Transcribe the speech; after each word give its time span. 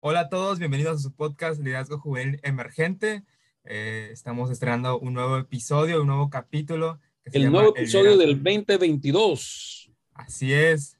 Hola 0.00 0.20
a 0.20 0.28
todos, 0.28 0.58
bienvenidos 0.58 0.98
a 0.98 1.02
su 1.02 1.12
podcast 1.14 1.60
Liderazgo 1.60 1.98
Juvenil 1.98 2.38
Emergente. 2.42 3.24
Eh, 3.64 4.10
estamos 4.12 4.50
estrenando 4.50 4.98
un 4.98 5.14
nuevo 5.14 5.38
episodio, 5.38 6.02
un 6.02 6.06
nuevo 6.08 6.28
capítulo. 6.28 7.00
Que 7.24 7.30
se 7.30 7.38
el 7.38 7.44
llama 7.44 7.62
nuevo 7.62 7.76
episodio 7.76 8.18
del 8.18 8.34
2022. 8.34 9.90
Así 10.12 10.52
es, 10.52 10.98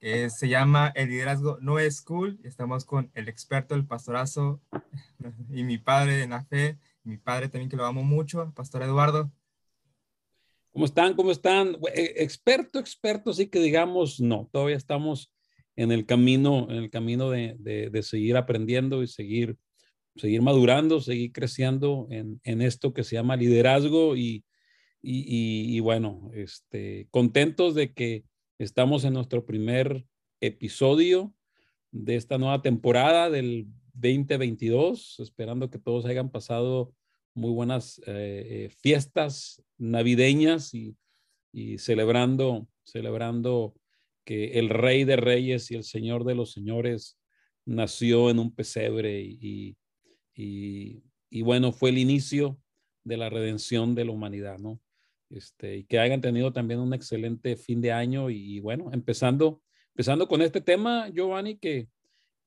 se 0.00 0.48
llama 0.48 0.90
El 0.94 1.10
liderazgo 1.10 1.58
no 1.60 1.78
es 1.78 2.00
cool. 2.00 2.40
Estamos 2.42 2.86
con 2.86 3.10
el 3.14 3.28
experto, 3.28 3.74
el 3.74 3.86
pastorazo 3.86 4.60
y 5.50 5.62
mi 5.62 5.76
padre 5.76 6.22
en 6.22 6.30
la 6.30 6.42
fe, 6.42 6.78
mi 7.04 7.18
padre 7.18 7.50
también 7.50 7.68
que 7.68 7.76
lo 7.76 7.84
amo 7.84 8.02
mucho, 8.02 8.52
Pastor 8.56 8.82
Eduardo. 8.82 9.30
¿Cómo 10.72 10.86
están? 10.86 11.14
¿Cómo 11.14 11.30
están? 11.30 11.76
Eh, 11.94 12.14
experto, 12.16 12.78
experto, 12.78 13.34
sí 13.34 13.48
que 13.48 13.60
digamos, 13.60 14.18
no, 14.18 14.48
todavía 14.50 14.76
estamos 14.76 15.30
en 15.76 15.92
el 15.92 16.06
camino, 16.06 16.66
en 16.70 16.76
el 16.76 16.90
camino 16.90 17.30
de, 17.30 17.56
de, 17.58 18.02
seguir 18.02 18.36
aprendiendo 18.36 19.02
y 19.02 19.06
seguir, 19.06 19.56
seguir 20.16 20.42
madurando, 20.42 21.00
seguir 21.00 21.32
creciendo 21.32 22.06
en, 22.10 22.40
en 22.44 22.62
esto 22.62 22.92
que 22.92 23.04
se 23.04 23.16
llama 23.16 23.36
liderazgo 23.36 24.16
y, 24.16 24.44
y, 25.02 25.76
y, 25.76 25.80
bueno, 25.80 26.30
este, 26.34 27.08
contentos 27.10 27.74
de 27.74 27.92
que 27.94 28.24
estamos 28.58 29.04
en 29.04 29.14
nuestro 29.14 29.46
primer 29.46 30.04
episodio 30.40 31.32
de 31.90 32.16
esta 32.16 32.38
nueva 32.38 32.62
temporada 32.62 33.30
del 33.30 33.66
2022, 33.94 35.20
esperando 35.20 35.70
que 35.70 35.78
todos 35.78 36.04
hayan 36.04 36.30
pasado 36.30 36.94
muy 37.34 37.50
buenas 37.50 37.98
eh, 38.06 38.66
eh, 38.66 38.70
fiestas 38.80 39.62
navideñas 39.78 40.74
y, 40.74 40.96
y 41.52 41.78
celebrando, 41.78 42.68
celebrando 42.84 43.74
el 44.30 44.68
rey 44.68 45.04
de 45.04 45.16
reyes 45.16 45.70
y 45.70 45.74
el 45.74 45.82
señor 45.82 46.24
de 46.24 46.36
los 46.36 46.52
señores 46.52 47.18
nació 47.64 48.30
en 48.30 48.38
un 48.38 48.54
pesebre 48.54 49.20
y, 49.20 49.76
bueno, 51.42 51.72
fue 51.72 51.90
el 51.90 51.98
inicio 51.98 52.58
de 53.02 53.16
la 53.16 53.28
redención 53.28 53.94
de 53.94 54.04
la 54.04 54.12
humanidad, 54.12 54.58
¿no? 54.58 54.80
Este, 55.30 55.78
y 55.78 55.84
que 55.84 55.98
hayan 55.98 56.20
tenido 56.20 56.52
también 56.52 56.80
un 56.80 56.94
excelente 56.94 57.56
fin 57.56 57.80
de 57.80 57.92
año 57.92 58.30
y, 58.30 58.60
bueno, 58.60 58.90
empezando, 58.92 59.62
empezando 59.94 60.28
con 60.28 60.42
este 60.42 60.60
tema, 60.60 61.08
Giovanni, 61.08 61.56
que, 61.58 61.88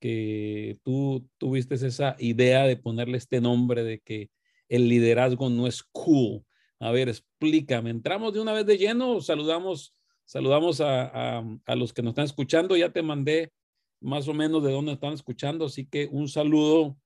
que 0.00 0.78
tú 0.82 1.28
tuviste 1.38 1.74
esa 1.74 2.16
idea 2.18 2.66
de 2.66 2.76
ponerle 2.76 3.18
este 3.18 3.40
nombre 3.40 3.84
de 3.84 4.00
que 4.00 4.30
el 4.68 4.88
liderazgo 4.88 5.50
no 5.50 5.66
es 5.66 5.82
cool. 5.82 6.44
A 6.80 6.90
ver, 6.90 7.08
explícame. 7.08 7.90
¿Entramos 7.90 8.32
de 8.32 8.40
una 8.40 8.52
vez 8.52 8.66
de 8.66 8.78
lleno? 8.78 9.20
Saludamos 9.20 9.94
Saludamos 10.24 10.80
a, 10.80 11.42
los 11.76 11.92
que 11.92 12.02
nos 12.02 12.12
están 12.12 12.24
escuchando. 12.24 12.76
Ya 12.76 12.90
te 12.90 13.02
mandé 13.02 13.52
más 14.00 14.28
o 14.28 14.34
menos 14.34 14.62
de 14.62 14.72
dónde 14.72 14.92
están 14.92 15.12
escuchando, 15.12 15.66
así 15.66 15.86
que 15.86 16.08
un 16.10 16.28
saludo 16.28 16.96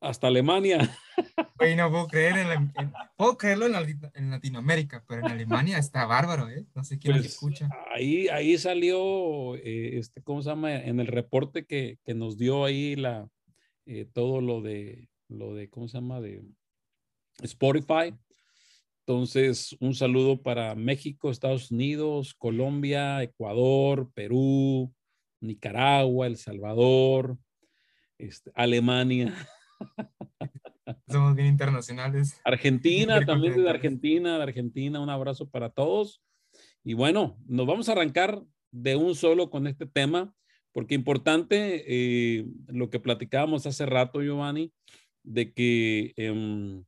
hasta 0.00 0.26
Alemania. 0.26 0.78
Oye, 1.60 1.76
no 1.76 1.90
puedo 1.90 2.06
creer, 2.06 2.36
en, 2.36 2.72
puedo 3.16 3.36
creerlo 3.36 3.66
en, 3.66 4.30
Latinoamérica, 4.30 5.04
pero 5.08 5.24
en 5.24 5.32
Alemania 5.32 5.78
está 5.78 6.04
bárbaro, 6.04 6.48
¿eh? 6.48 6.66
No 6.74 6.84
sé 6.84 6.98
quién 6.98 7.14
pues, 7.14 7.26
escucha. 7.26 7.68
Ahí, 7.94 8.28
ahí 8.28 8.58
salió, 8.58 9.54
eh, 9.56 9.98
este, 9.98 10.22
¿cómo 10.22 10.42
se 10.42 10.50
llama? 10.50 10.74
En 10.74 11.00
el 11.00 11.06
reporte 11.06 11.64
que, 11.64 11.98
que 12.04 12.14
nos 12.14 12.36
dio 12.36 12.64
ahí 12.64 12.94
la, 12.94 13.28
eh, 13.86 14.04
todo 14.12 14.40
lo 14.40 14.60
de, 14.60 15.08
lo 15.28 15.54
de, 15.54 15.70
¿cómo 15.70 15.88
se 15.88 15.98
llama? 15.98 16.20
De 16.20 16.42
Spotify. 17.42 18.14
Entonces, 19.08 19.76
un 19.78 19.94
saludo 19.94 20.42
para 20.42 20.74
México, 20.74 21.30
Estados 21.30 21.70
Unidos, 21.70 22.34
Colombia, 22.34 23.22
Ecuador, 23.22 24.10
Perú, 24.14 24.92
Nicaragua, 25.40 26.26
El 26.26 26.36
Salvador, 26.36 27.38
este, 28.18 28.50
Alemania. 28.56 29.32
Somos 31.08 31.36
bien 31.36 31.46
internacionales. 31.46 32.40
Argentina, 32.42 33.24
también 33.24 33.54
de 33.54 33.70
Argentina, 33.70 34.38
de 34.38 34.42
Argentina, 34.42 34.98
un 34.98 35.10
abrazo 35.10 35.48
para 35.48 35.70
todos. 35.70 36.20
Y 36.82 36.94
bueno, 36.94 37.38
nos 37.46 37.64
vamos 37.64 37.88
a 37.88 37.92
arrancar 37.92 38.42
de 38.72 38.96
un 38.96 39.14
solo 39.14 39.50
con 39.50 39.68
este 39.68 39.86
tema, 39.86 40.34
porque 40.72 40.96
importante 40.96 41.84
eh, 41.86 42.44
lo 42.66 42.90
que 42.90 42.98
platicábamos 42.98 43.68
hace 43.68 43.86
rato, 43.86 44.20
Giovanni, 44.20 44.72
de 45.22 45.52
que 45.52 46.12
em, 46.16 46.84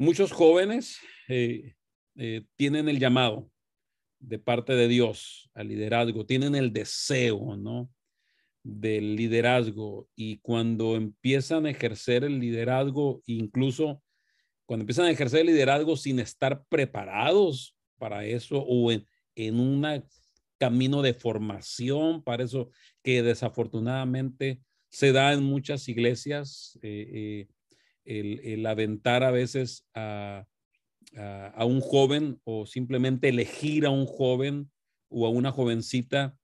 Muchos 0.00 0.32
jóvenes 0.32 0.98
eh, 1.28 1.74
eh, 2.16 2.46
tienen 2.56 2.88
el 2.88 2.98
llamado 2.98 3.50
de 4.18 4.38
parte 4.38 4.72
de 4.72 4.88
Dios 4.88 5.50
al 5.52 5.68
liderazgo, 5.68 6.24
tienen 6.24 6.54
el 6.54 6.72
deseo, 6.72 7.54
¿no? 7.58 7.92
Del 8.62 9.14
liderazgo 9.14 10.08
y 10.16 10.38
cuando 10.38 10.96
empiezan 10.96 11.66
a 11.66 11.70
ejercer 11.70 12.24
el 12.24 12.40
liderazgo, 12.40 13.20
incluso 13.26 14.02
cuando 14.64 14.84
empiezan 14.84 15.04
a 15.04 15.10
ejercer 15.10 15.40
el 15.40 15.48
liderazgo 15.48 15.94
sin 15.98 16.18
estar 16.18 16.64
preparados 16.70 17.76
para 17.98 18.24
eso 18.24 18.58
o 18.58 18.90
en, 18.90 19.04
en 19.34 19.60
un 19.60 20.02
camino 20.56 21.02
de 21.02 21.12
formación 21.12 22.22
para 22.22 22.44
eso 22.44 22.70
que 23.02 23.22
desafortunadamente 23.22 24.62
se 24.88 25.12
da 25.12 25.34
en 25.34 25.42
muchas 25.42 25.90
iglesias, 25.90 26.78
eh, 26.80 27.48
el, 28.10 28.66
aventar 28.66 29.22
a 29.22 29.30
veces 29.30 29.86
a, 29.94 30.46
un 31.58 31.80
joven 31.80 32.40
o 32.44 32.66
simplemente 32.66 33.28
elegir 33.28 33.86
a 33.86 33.90
un 33.90 34.06
joven 34.06 34.70
o 35.08 35.26
a 35.26 35.30
una 35.30 35.50
jovencita 35.50 36.36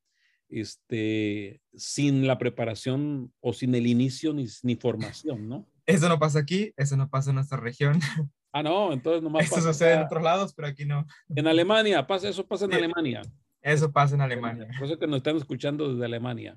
este, 0.48 1.60
sin 1.74 2.26
la 2.26 2.38
preparación 2.38 3.32
o 3.40 3.52
sin 3.52 3.74
el 3.74 3.86
inicio 3.86 4.32
ni, 4.32 4.46
ni 4.62 4.76
formación, 4.76 5.48
¿no? 5.48 5.68
Eso 5.86 6.08
no 6.08 6.18
pasa 6.18 6.40
aquí, 6.40 6.72
eso 6.76 6.96
no 6.96 7.08
pasa 7.08 7.30
en 7.30 7.36
nuestra 7.36 7.58
región. 7.58 8.00
Ah, 8.52 8.62
no, 8.62 8.90
entonces 8.90 9.22
nomás 9.22 9.44
Eso 9.44 9.60
sucede 9.60 9.92
en 9.92 10.04
otros 10.04 10.22
lados, 10.22 10.54
pero 10.54 10.68
aquí 10.68 10.86
no. 10.86 11.06
En 11.28 11.46
Alemania, 11.46 12.06
pasa, 12.06 12.26
eso 12.26 12.46
pasa 12.46 12.64
en 12.64 12.72
Alemania. 12.72 13.20
Eso 13.60 13.92
pasa 13.92 14.14
en 14.14 14.22
Alemania. 14.22 14.66
Por 14.78 14.86
eso 14.86 14.98
que 14.98 15.06
nos 15.06 15.18
están 15.18 15.36
escuchando 15.36 15.92
desde 15.92 16.06
Alemania. 16.06 16.56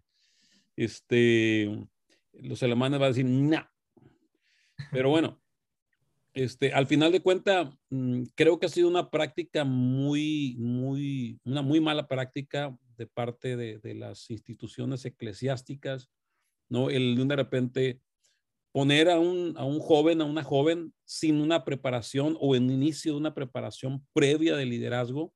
Este, 0.78 1.70
los 2.32 2.64
alemanes 2.64 3.02
van 3.02 3.08
a 3.08 3.10
decir, 3.10 3.26
no, 3.26 3.68
pero 4.92 5.10
bueno, 5.10 5.42
este, 6.34 6.74
al 6.74 6.88
final 6.88 7.12
de 7.12 7.22
cuentas, 7.22 7.70
mm, 7.90 8.24
creo 8.36 8.60
que 8.60 8.68
ha 8.68 8.70
sido 8.70 8.88
una 8.88 9.10
práctica 9.10 9.64
muy, 9.66 10.56
muy, 10.60 11.40
una 11.44 11.62
muy 11.62 11.80
mala 11.82 12.08
práctica 12.08 12.78
de 12.98 13.08
parte 13.08 13.58
de, 13.58 13.80
de 13.80 13.94
las 13.96 14.30
instituciones 14.30 15.06
eclesiásticas, 15.06 16.10
¿no? 16.70 16.90
El 16.90 17.28
de 17.28 17.36
repente 17.36 18.02
poner 18.72 19.10
a 19.10 19.20
un, 19.20 19.56
a 19.58 19.66
un 19.66 19.80
joven, 19.80 20.22
a 20.22 20.26
una 20.26 20.44
joven 20.44 20.94
sin 21.04 21.42
una 21.42 21.66
preparación 21.66 22.38
o 22.40 22.56
en 22.56 22.70
inicio 22.70 23.14
de 23.14 23.18
una 23.18 23.34
preparación 23.34 24.06
previa 24.14 24.56
de 24.56 24.66
liderazgo 24.66 25.34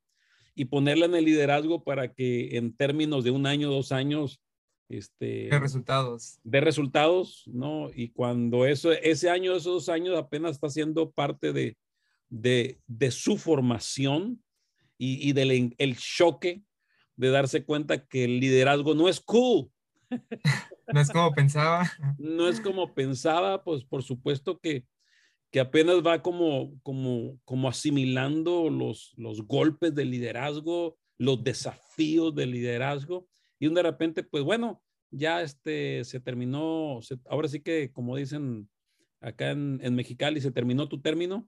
y 0.55 0.65
ponerla 0.65 1.05
en 1.05 1.15
el 1.15 1.25
liderazgo 1.25 1.83
para 1.83 2.13
que 2.13 2.57
en 2.57 2.75
términos 2.75 3.23
de 3.23 3.31
un 3.31 3.47
año, 3.47 3.71
dos 3.71 3.91
años, 3.91 4.39
este, 4.97 5.49
de 5.49 5.59
resultados. 5.59 6.39
De 6.43 6.61
resultados, 6.61 7.43
¿no? 7.47 7.89
Y 7.93 8.09
cuando 8.09 8.65
eso, 8.65 8.91
ese 8.91 9.29
año, 9.29 9.55
esos 9.55 9.73
dos 9.73 9.89
años 9.89 10.17
apenas 10.17 10.51
está 10.51 10.69
siendo 10.69 11.11
parte 11.11 11.53
de, 11.53 11.77
de, 12.29 12.79
de 12.87 13.11
su 13.11 13.37
formación 13.37 14.43
y, 14.97 15.29
y 15.29 15.33
del 15.33 15.75
el 15.77 15.97
choque 15.97 16.63
de 17.15 17.29
darse 17.29 17.63
cuenta 17.63 18.05
que 18.05 18.25
el 18.25 18.39
liderazgo 18.39 18.95
no 18.95 19.09
es 19.09 19.19
cool. 19.19 19.69
No 20.85 20.99
es 20.99 21.09
como 21.09 21.31
pensaba. 21.31 21.89
No 22.17 22.49
es 22.49 22.59
como 22.59 22.93
pensaba, 22.93 23.63
pues 23.63 23.85
por 23.85 24.03
supuesto 24.03 24.59
que, 24.59 24.85
que 25.49 25.61
apenas 25.61 26.05
va 26.05 26.21
como, 26.21 26.73
como, 26.83 27.39
como 27.45 27.69
asimilando 27.69 28.69
los, 28.69 29.13
los 29.15 29.47
golpes 29.47 29.95
del 29.95 30.11
liderazgo, 30.11 30.97
los 31.17 31.41
desafíos 31.41 32.35
del 32.35 32.51
liderazgo 32.51 33.27
y 33.65 33.73
de 33.73 33.83
repente, 33.83 34.23
pues 34.23 34.43
bueno, 34.43 34.81
ya 35.11 35.41
este, 35.41 36.03
se 36.03 36.19
terminó, 36.19 36.99
ahora 37.29 37.47
sí 37.47 37.61
que 37.61 37.91
como 37.91 38.17
dicen 38.17 38.69
acá 39.21 39.51
en, 39.51 39.79
en 39.81 39.95
Mexicali, 39.95 40.41
se 40.41 40.51
terminó 40.51 40.89
tu 40.89 41.01
término. 41.01 41.47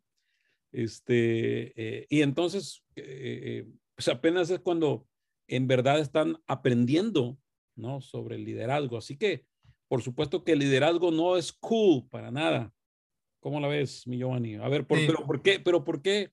Este, 0.71 1.73
eh, 1.75 2.05
y 2.09 2.21
entonces, 2.21 2.83
eh, 2.95 3.03
eh, 3.05 3.67
pues 3.95 4.07
apenas 4.07 4.49
es 4.49 4.59
cuando 4.59 5.07
en 5.47 5.67
verdad 5.67 5.99
están 5.99 6.37
aprendiendo, 6.47 7.37
¿no? 7.75 8.01
Sobre 8.01 8.35
el 8.35 8.45
liderazgo. 8.45 8.97
Así 8.97 9.17
que, 9.17 9.45
por 9.87 10.01
supuesto 10.01 10.43
que 10.43 10.53
el 10.53 10.59
liderazgo 10.59 11.11
no 11.11 11.37
es 11.37 11.51
cool 11.53 12.07
para 12.09 12.31
nada. 12.31 12.73
¿Cómo 13.39 13.59
la 13.59 13.67
ves, 13.67 14.07
mi 14.07 14.17
Giovanni? 14.17 14.55
A 14.55 14.67
ver, 14.67 14.87
pero 14.87 15.25
¿por 15.25 15.41
qué? 15.41 15.59
Pero 15.59 15.83
¿por 15.83 16.01
qué? 16.01 16.31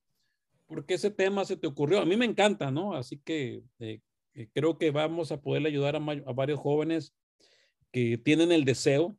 ¿Por 0.66 0.86
qué 0.86 0.94
ese 0.94 1.10
tema 1.10 1.44
se 1.44 1.56
te 1.56 1.66
ocurrió? 1.66 2.00
A 2.00 2.06
mí 2.06 2.16
me 2.16 2.24
encanta, 2.24 2.70
¿no? 2.70 2.94
Así 2.94 3.18
que, 3.18 3.62
eh, 3.78 4.00
creo 4.52 4.79
que 4.79 4.90
vamos 4.90 5.32
a 5.32 5.40
poder 5.40 5.67
ayudar 5.67 5.96
a, 5.96 5.99
varios 6.32 6.61
jóvenes 6.61 7.14
que 7.90 8.19
tienen 8.19 8.52
el 8.52 8.64
deseo 8.64 9.17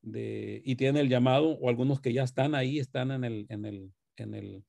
de, 0.00 0.62
y 0.64 0.76
tienen 0.76 1.00
el 1.00 1.08
llamado, 1.08 1.52
o 1.58 1.68
algunos 1.68 2.00
que 2.00 2.12
ya 2.12 2.24
están 2.24 2.54
ahí, 2.54 2.78
están 2.78 3.10
en 3.12 3.24
el, 3.24 3.46
en 3.48 3.64
el, 3.64 3.92
en 4.16 4.34
el, 4.34 4.64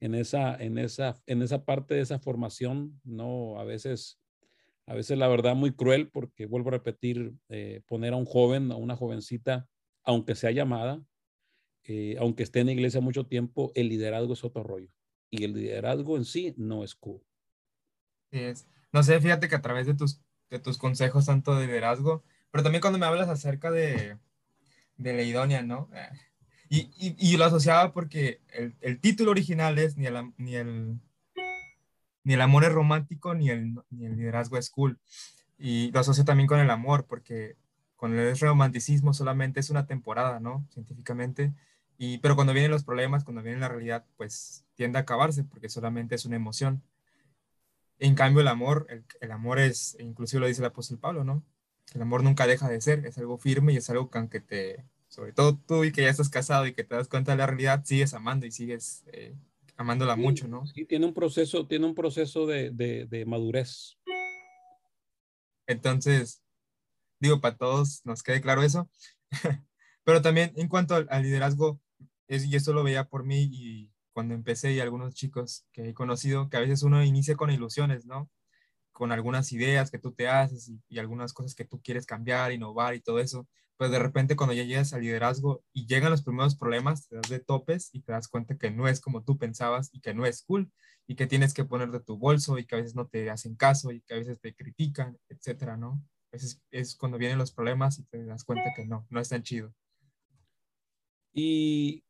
en 0.00 0.14
esa, 0.14 0.56
en 0.56 0.78
esa, 0.78 1.22
en 1.26 1.42
esa 1.42 1.64
parte 1.64 1.94
de 1.94 2.00
esa 2.00 2.18
formación, 2.18 3.00
no, 3.04 3.58
a 3.58 3.64
veces, 3.64 4.18
a 4.86 4.94
veces 4.94 5.18
la 5.18 5.28
verdad 5.28 5.54
muy 5.54 5.72
cruel 5.72 6.10
porque 6.10 6.46
vuelvo 6.46 6.68
a 6.68 6.72
repetir, 6.72 7.34
eh, 7.48 7.82
poner 7.86 8.12
a 8.12 8.16
un 8.16 8.26
joven, 8.26 8.72
a 8.72 8.76
una 8.76 8.96
jovencita, 8.96 9.68
aunque 10.02 10.34
sea 10.34 10.50
llamada, 10.50 11.02
eh, 11.84 12.16
aunque 12.18 12.42
esté 12.42 12.60
en 12.60 12.66
la 12.66 12.72
iglesia 12.72 13.00
mucho 13.00 13.26
tiempo, 13.26 13.72
el 13.74 13.88
liderazgo 13.88 14.32
es 14.32 14.44
otro 14.44 14.62
rollo. 14.62 14.88
Y 15.30 15.44
el 15.44 15.52
liderazgo 15.52 16.16
en 16.16 16.24
sí 16.24 16.54
no 16.56 16.84
es 16.84 16.94
cool. 16.94 17.22
es. 18.30 18.66
No 18.94 19.02
sé, 19.02 19.20
fíjate 19.20 19.48
que 19.48 19.56
a 19.56 19.60
través 19.60 19.88
de 19.88 19.94
tus, 19.94 20.20
de 20.50 20.60
tus 20.60 20.78
consejos, 20.78 21.26
tanto 21.26 21.56
de 21.56 21.66
liderazgo, 21.66 22.22
pero 22.52 22.62
también 22.62 22.80
cuando 22.80 22.96
me 23.00 23.06
hablas 23.06 23.28
acerca 23.28 23.72
de, 23.72 24.18
de 24.96 25.12
la 25.12 25.22
idonia, 25.22 25.62
¿no? 25.62 25.90
Eh, 25.92 26.10
y, 26.68 26.78
y, 26.96 27.16
y, 27.18 27.36
lo 27.36 27.44
asociaba 27.44 27.92
porque 27.92 28.40
el, 28.52 28.76
el 28.80 29.00
título 29.00 29.32
original 29.32 29.80
es 29.80 29.96
ni 29.96 30.06
el, 30.06 30.32
ni 30.36 30.54
el, 30.54 31.00
ni 32.22 32.34
el 32.34 32.40
amor 32.40 32.62
es 32.62 32.72
romántico, 32.72 33.34
ni 33.34 33.50
el, 33.50 33.74
ni 33.90 34.06
el 34.06 34.16
liderazgo 34.16 34.58
es 34.58 34.70
cool. 34.70 35.00
Y 35.58 35.90
lo 35.90 35.98
asocio 35.98 36.24
también 36.24 36.46
con 36.46 36.60
el 36.60 36.70
amor, 36.70 37.04
porque 37.06 37.56
con 37.96 38.16
el 38.16 38.38
romanticismo 38.38 39.12
solamente 39.12 39.58
es 39.58 39.70
una 39.70 39.88
temporada, 39.88 40.38
¿no? 40.38 40.68
Científicamente. 40.72 41.52
Y, 41.98 42.18
pero 42.18 42.36
cuando 42.36 42.52
vienen 42.52 42.70
los 42.70 42.84
problemas, 42.84 43.24
cuando 43.24 43.42
viene 43.42 43.58
la 43.58 43.68
realidad, 43.68 44.06
pues 44.16 44.64
tiende 44.76 44.98
a 44.98 45.02
acabarse, 45.02 45.42
porque 45.42 45.68
solamente 45.68 46.14
es 46.14 46.24
una 46.26 46.36
emoción. 46.36 46.80
En 47.98 48.14
cambio, 48.14 48.40
el 48.40 48.48
amor, 48.48 48.86
el, 48.90 49.04
el 49.20 49.32
amor 49.32 49.58
es, 49.58 49.96
inclusive 50.00 50.40
lo 50.40 50.46
dice 50.46 50.60
el 50.60 50.66
apóstol 50.66 50.98
Pablo, 50.98 51.24
¿no? 51.24 51.44
El 51.94 52.02
amor 52.02 52.22
nunca 52.22 52.46
deja 52.46 52.68
de 52.68 52.80
ser, 52.80 53.06
es 53.06 53.18
algo 53.18 53.38
firme 53.38 53.72
y 53.72 53.76
es 53.76 53.88
algo 53.90 54.10
que 54.10 54.18
aunque 54.18 54.40
te, 54.40 54.84
sobre 55.08 55.32
todo 55.32 55.56
tú 55.56 55.84
y 55.84 55.92
que 55.92 56.02
ya 56.02 56.10
estás 56.10 56.28
casado 56.28 56.66
y 56.66 56.74
que 56.74 56.82
te 56.82 56.96
das 56.96 57.08
cuenta 57.08 57.32
de 57.32 57.38
la 57.38 57.46
realidad, 57.46 57.84
sigues 57.84 58.14
amando 58.14 58.46
y 58.46 58.50
sigues 58.50 59.04
eh, 59.12 59.36
amándola 59.76 60.16
mucho, 60.16 60.48
¿no? 60.48 60.66
Sí, 60.66 60.84
tiene 60.84 61.06
un 61.06 61.14
proceso, 61.14 61.66
tiene 61.66 61.86
un 61.86 61.94
proceso 61.94 62.46
de, 62.46 62.70
de, 62.70 63.06
de 63.06 63.24
madurez. 63.24 63.96
Entonces, 65.66 66.42
digo, 67.20 67.40
para 67.40 67.56
todos 67.56 68.04
nos 68.04 68.22
quede 68.22 68.40
claro 68.40 68.62
eso. 68.62 68.90
Pero 70.04 70.20
también 70.20 70.52
en 70.56 70.68
cuanto 70.68 70.94
al, 70.96 71.06
al 71.10 71.22
liderazgo, 71.22 71.80
es, 72.26 72.44
y 72.44 72.56
esto 72.56 72.72
lo 72.72 72.82
veía 72.82 73.08
por 73.08 73.24
mí 73.24 73.48
y 73.50 73.93
cuando 74.14 74.34
empecé 74.34 74.72
y 74.72 74.80
algunos 74.80 75.14
chicos 75.14 75.66
que 75.72 75.90
he 75.90 75.94
conocido, 75.94 76.48
que 76.48 76.56
a 76.56 76.60
veces 76.60 76.82
uno 76.82 77.04
inicia 77.04 77.36
con 77.36 77.50
ilusiones, 77.50 78.06
¿no? 78.06 78.30
Con 78.92 79.12
algunas 79.12 79.52
ideas 79.52 79.90
que 79.90 79.98
tú 79.98 80.12
te 80.12 80.28
haces 80.28 80.68
y, 80.68 80.80
y 80.88 80.98
algunas 81.00 81.34
cosas 81.34 81.54
que 81.54 81.66
tú 81.66 81.82
quieres 81.82 82.06
cambiar, 82.06 82.52
innovar 82.52 82.94
y 82.94 83.02
todo 83.02 83.18
eso, 83.20 83.48
pues 83.76 83.90
de 83.90 83.98
repente 83.98 84.36
cuando 84.36 84.54
ya 84.54 84.62
llegas 84.64 84.92
al 84.92 85.02
liderazgo 85.02 85.64
y 85.72 85.86
llegan 85.86 86.10
los 86.10 86.22
primeros 86.22 86.56
problemas, 86.56 87.08
te 87.08 87.16
das 87.16 87.28
de 87.28 87.40
topes 87.40 87.90
y 87.92 88.00
te 88.02 88.12
das 88.12 88.28
cuenta 88.28 88.56
que 88.56 88.70
no 88.70 88.88
es 88.88 89.00
como 89.00 89.24
tú 89.24 89.36
pensabas 89.36 89.90
y 89.92 90.00
que 90.00 90.14
no 90.14 90.26
es 90.26 90.42
cool 90.42 90.70
y 91.06 91.16
que 91.16 91.26
tienes 91.26 91.54
que 91.54 91.64
poner 91.64 91.90
de 91.90 92.00
tu 92.00 92.16
bolso 92.16 92.58
y 92.58 92.66
que 92.66 92.76
a 92.76 92.78
veces 92.78 92.94
no 92.94 93.06
te 93.08 93.30
hacen 93.30 93.56
caso 93.56 93.90
y 93.92 94.00
que 94.02 94.14
a 94.14 94.18
veces 94.18 94.40
te 94.40 94.54
critican, 94.54 95.18
etcétera, 95.28 95.76
¿no? 95.76 96.02
A 96.32 96.36
veces 96.36 96.60
es 96.70 96.96
cuando 96.96 97.18
vienen 97.18 97.38
los 97.38 97.52
problemas 97.52 97.98
y 97.98 98.04
te 98.04 98.24
das 98.24 98.44
cuenta 98.44 98.72
que 98.76 98.86
no, 98.86 99.06
no 99.10 99.20
es 99.20 99.28
tan 99.28 99.42
chido. 99.42 99.74
Y, 101.32 102.04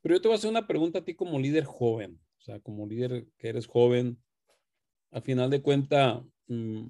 pero 0.00 0.14
yo 0.14 0.22
te 0.22 0.28
voy 0.28 0.34
a 0.34 0.38
hacer 0.38 0.50
una 0.50 0.66
pregunta 0.66 1.00
a 1.00 1.04
ti 1.04 1.14
como 1.14 1.38
líder 1.38 1.64
joven, 1.64 2.20
o 2.38 2.40
sea, 2.40 2.60
como 2.60 2.86
líder 2.86 3.26
que 3.36 3.48
eres 3.48 3.66
joven, 3.66 4.18
al 5.10 5.22
final 5.22 5.50
de 5.50 5.62
cuenta, 5.62 6.24
mmm, 6.46 6.86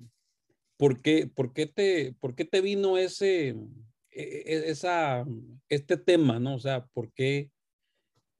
¿por 0.77 1.03
qué, 1.03 1.27
por 1.27 1.53
qué, 1.53 1.67
te, 1.67 2.15
por 2.21 2.35
qué 2.35 2.45
te 2.45 2.61
vino 2.61 2.99
ese, 2.99 3.57
e, 4.11 4.71
esa, 4.71 5.27
este 5.69 5.97
tema, 5.97 6.39
no? 6.39 6.55
O 6.55 6.59
sea, 6.59 6.87
¿por 6.87 7.13
qué, 7.13 7.51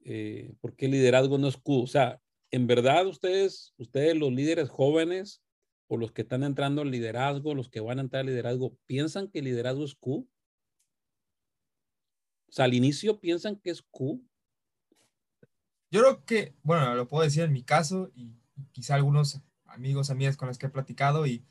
eh, 0.05 0.53
por 0.61 0.75
qué 0.75 0.87
liderazgo 0.87 1.37
no 1.37 1.47
es 1.47 1.57
cool? 1.57 1.83
O 1.83 1.87
sea, 1.87 2.21
en 2.51 2.67
verdad 2.67 3.07
ustedes, 3.07 3.73
ustedes 3.77 4.15
los 4.15 4.31
líderes 4.31 4.69
jóvenes 4.69 5.41
o 5.87 5.97
los 5.97 6.11
que 6.11 6.21
están 6.21 6.43
entrando 6.43 6.81
al 6.81 6.91
liderazgo, 6.91 7.55
los 7.55 7.69
que 7.69 7.79
van 7.79 7.99
a 7.99 8.01
entrar 8.01 8.21
al 8.21 8.27
liderazgo, 8.27 8.77
¿piensan 8.85 9.29
que 9.29 9.41
liderazgo 9.41 9.83
es 9.85 9.95
cool? 9.95 10.27
O 12.47 12.51
sea, 12.51 12.65
al 12.65 12.73
inicio 12.73 13.19
piensan 13.19 13.57
que 13.57 13.69
es 13.69 13.81
cool. 13.81 14.21
Yo 15.91 16.01
creo 16.01 16.25
que, 16.25 16.53
bueno, 16.63 16.93
lo 16.95 17.07
puedo 17.07 17.23
decir 17.23 17.43
en 17.43 17.53
mi 17.53 17.63
caso 17.63 18.11
y, 18.15 18.33
quizá 18.71 18.95
algunos 18.95 19.41
amigos, 19.65 20.09
amigas 20.09 20.37
con 20.37 20.47
los 20.47 20.57
que 20.57 20.65
he 20.65 20.69
platicado 20.69 21.25
y 21.25 21.43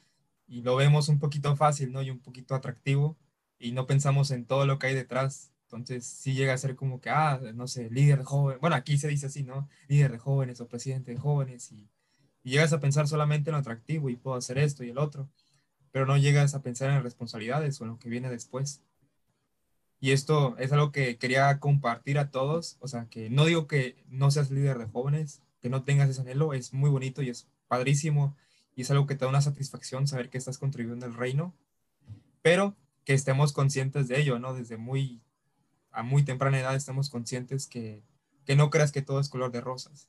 y 0.49 0.63
lo 0.63 0.77
vemos 0.77 1.09
un 1.09 1.19
poquito 1.19 1.55
fácil, 1.57 1.93
¿no? 1.93 2.03
Y 2.03 2.11
un 2.11 2.21
poquito 2.21 2.55
atractivo 2.55 3.17
y 3.59 3.73
no 3.73 3.87
pensamos 3.87 4.31
en 4.31 4.47
todo 4.47 4.67
lo 4.67 4.79
que 4.79 4.89
hay 4.89 4.95
detrás. 4.95 5.53
Entonces 5.65 6.07
sí 6.07 6.33
llega 6.33 6.55
a 6.55 6.59
ser 6.59 6.75
como 6.75 7.01
que, 7.01 7.11
ah, 7.11 7.41
no 7.55 7.69
sé, 7.69 7.91
líder 7.91 8.21
de 8.21 8.25
jóvenes, 8.25 8.61
bueno, 8.61 8.75
aquí 8.77 8.97
se 8.97 9.09
dice 9.09 9.27
así, 9.27 9.43
¿no? 9.45 9.69
Líder 9.89 10.13
de 10.13 10.19
jóvenes 10.19 10.61
o 10.61 10.69
presidente 10.69 11.13
de 11.13 11.19
jóvenes 11.19 11.71
y, 11.73 11.91
y, 12.43 12.51
llegas 12.51 12.73
a 12.73 12.81
pensar 12.81 13.07
solamente 13.07 13.51
en 13.51 13.53
lo 13.53 13.59
atractivo 13.59 14.09
y 14.09 14.17
puedo 14.17 14.37
hacer 14.37 14.57
esto 14.59 14.83
y 14.83 14.91
el 14.91 14.99
otro, 14.99 15.29
pero 15.93 16.07
no 16.07 16.17
llegas 16.17 16.55
a 16.55 16.63
pensar 16.63 16.91
en 16.91 17.03
responsabilidades 17.03 17.81
o 17.81 17.85
en 17.85 17.91
lo 17.91 17.99
que 17.99 18.09
viene 18.09 18.31
después. 18.31 18.83
Y 20.01 20.13
esto 20.13 20.57
es 20.59 20.73
algo 20.73 20.93
que 20.93 21.19
quería 21.19 21.59
compartir 21.59 22.19
a 22.19 22.31
todos, 22.31 22.77
o 22.81 22.89
sea, 22.89 23.07
que 23.07 23.31
no 23.31 23.45
digo 23.45 23.67
que 23.67 23.97
no 24.09 24.31
seas 24.31 24.51
líder 24.51 24.79
de 24.79 24.87
jóvenes, 24.87 25.43
que 25.61 25.71
no 25.71 25.83
tengas 25.83 26.09
ese 26.09 26.21
anhelo, 26.21 26.55
es 26.55 26.73
muy 26.73 26.89
bonito 26.89 27.23
y 27.23 27.31
es 27.31 27.49
padrísimo 27.67 28.37
y 28.77 28.83
es 28.83 28.91
algo 28.91 29.07
que 29.07 29.17
te 29.17 29.25
da 29.25 29.29
una 29.29 29.41
satisfacción 29.41 30.07
saber 30.07 30.31
que 30.31 30.39
estás 30.39 30.59
contribuyendo 30.59 31.07
al 31.07 31.15
reino, 31.15 31.53
pero 32.43 32.77
que 33.05 33.15
estemos 33.15 33.53
conscientes 33.53 34.07
de 34.07 34.21
ello, 34.21 34.39
¿no? 34.39 34.55
Desde 34.55 34.77
muy, 34.77 35.21
a 35.91 36.05
muy 36.05 36.23
temprana 36.23 36.61
edad 36.61 36.77
estemos 36.77 37.11
conscientes 37.11 37.67
que, 37.67 38.03
que 38.45 38.55
no 38.55 38.71
creas 38.71 38.93
que 38.93 39.03
todo 39.03 39.19
es 39.19 39.29
color 39.29 39.51
de 39.51 39.61
rosas, 39.61 40.09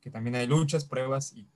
que 0.00 0.10
también 0.10 0.36
hay 0.36 0.46
luchas, 0.46 0.84
pruebas 0.84 1.32
y, 1.32 1.48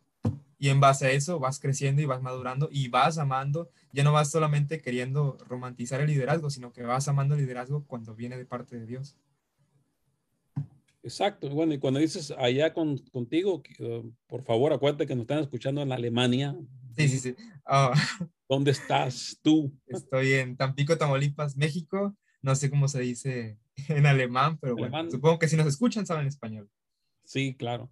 y 0.63 0.69
en 0.69 0.79
base 0.79 1.07
a 1.07 1.11
eso 1.11 1.41
vas 1.41 1.59
creciendo 1.59 2.03
y 2.03 2.05
vas 2.05 2.23
madurando 2.23 2.69
y 2.71 2.87
vas 2.87 3.19
amando, 3.19 3.69
ya 3.93 4.05
no 4.05 4.13
vas 4.13 4.31
solamente 4.31 4.81
queriendo 4.81 5.37
romantizar 5.49 6.01
el 6.01 6.07
liderazgo, 6.07 6.51
sino 6.51 6.73
que 6.73 6.85
vas 6.85 7.09
amando 7.09 7.35
el 7.35 7.41
liderazgo 7.41 7.85
cuando 7.85 8.15
viene 8.15 8.39
de 8.39 8.45
parte 8.45 8.79
de 8.79 8.87
Dios. 8.87 9.17
Exacto. 11.03 11.51
Bueno, 11.51 11.75
y 11.75 11.79
cuando 11.79 11.99
dices 11.99 12.33
allá 12.39 12.73
con, 12.73 12.97
contigo, 13.11 13.61
uh, 13.81 14.09
por 14.29 14.45
favor, 14.45 14.73
acuérdate 14.73 15.05
que 15.05 15.17
nos 15.17 15.23
están 15.23 15.41
escuchando 15.41 15.83
en 15.83 15.91
Alemania. 15.91 16.57
Sí, 16.97 17.09
sí, 17.09 17.19
sí. 17.19 17.35
Oh. 17.67 17.91
¿Dónde 18.49 18.71
estás 18.71 19.41
tú? 19.43 19.77
Estoy 19.89 20.35
en 20.35 20.57
Tampico, 20.57 20.97
Tamaulipas, 20.97 21.57
México. 21.57 22.17
No 22.41 22.55
sé 22.55 22.71
cómo 22.71 22.87
se 22.87 23.01
dice 23.01 23.59
en 23.89 24.07
alemán, 24.07 24.59
pero 24.59 24.75
bueno, 24.75 24.95
alemán. 24.95 25.11
supongo 25.11 25.41
que 25.41 25.49
si 25.49 25.57
nos 25.57 25.67
escuchan 25.67 26.07
saben 26.07 26.29
español. 26.29 26.71
Sí, 27.25 27.57
claro. 27.57 27.91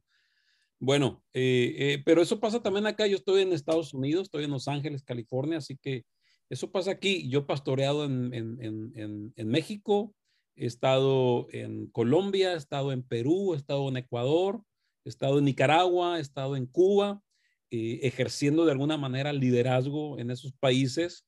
Bueno, 0.83 1.23
eh, 1.35 1.75
eh, 1.77 2.03
pero 2.07 2.23
eso 2.23 2.41
pasa 2.41 2.63
también 2.63 2.87
acá. 2.87 3.07
Yo 3.07 3.17
estoy 3.17 3.43
en 3.43 3.53
Estados 3.53 3.93
Unidos, 3.93 4.23
estoy 4.25 4.45
en 4.45 4.51
Los 4.51 4.67
Ángeles, 4.67 5.03
California, 5.03 5.59
así 5.59 5.77
que 5.77 6.07
eso 6.49 6.73
pasa 6.73 6.91
aquí. 6.93 7.29
Yo 7.29 7.47
pastoreado 7.47 8.07
en, 8.07 8.33
en, 8.33 8.59
en, 8.97 9.33
en 9.37 9.49
México, 9.49 10.15
he 10.57 10.65
estado 10.65 11.49
en 11.51 11.87
Colombia, 11.89 12.55
he 12.55 12.57
estado 12.57 12.93
en 12.93 13.03
Perú, 13.03 13.53
he 13.53 13.59
estado 13.59 13.91
en 13.91 13.99
Ecuador, 13.99 14.63
he 15.05 15.11
estado 15.11 15.39
en 15.39 15.45
Nicaragua, 15.45 16.17
he 16.17 16.23
estado 16.23 16.57
en 16.57 16.65
Cuba, 16.65 17.23
eh, 17.71 18.01
ejerciendo 18.03 18.65
de 18.65 18.73
alguna 18.73 18.97
manera 18.97 19.35
liderazgo 19.35 20.19
en 20.19 20.31
esos 20.31 20.55
países. 20.55 21.27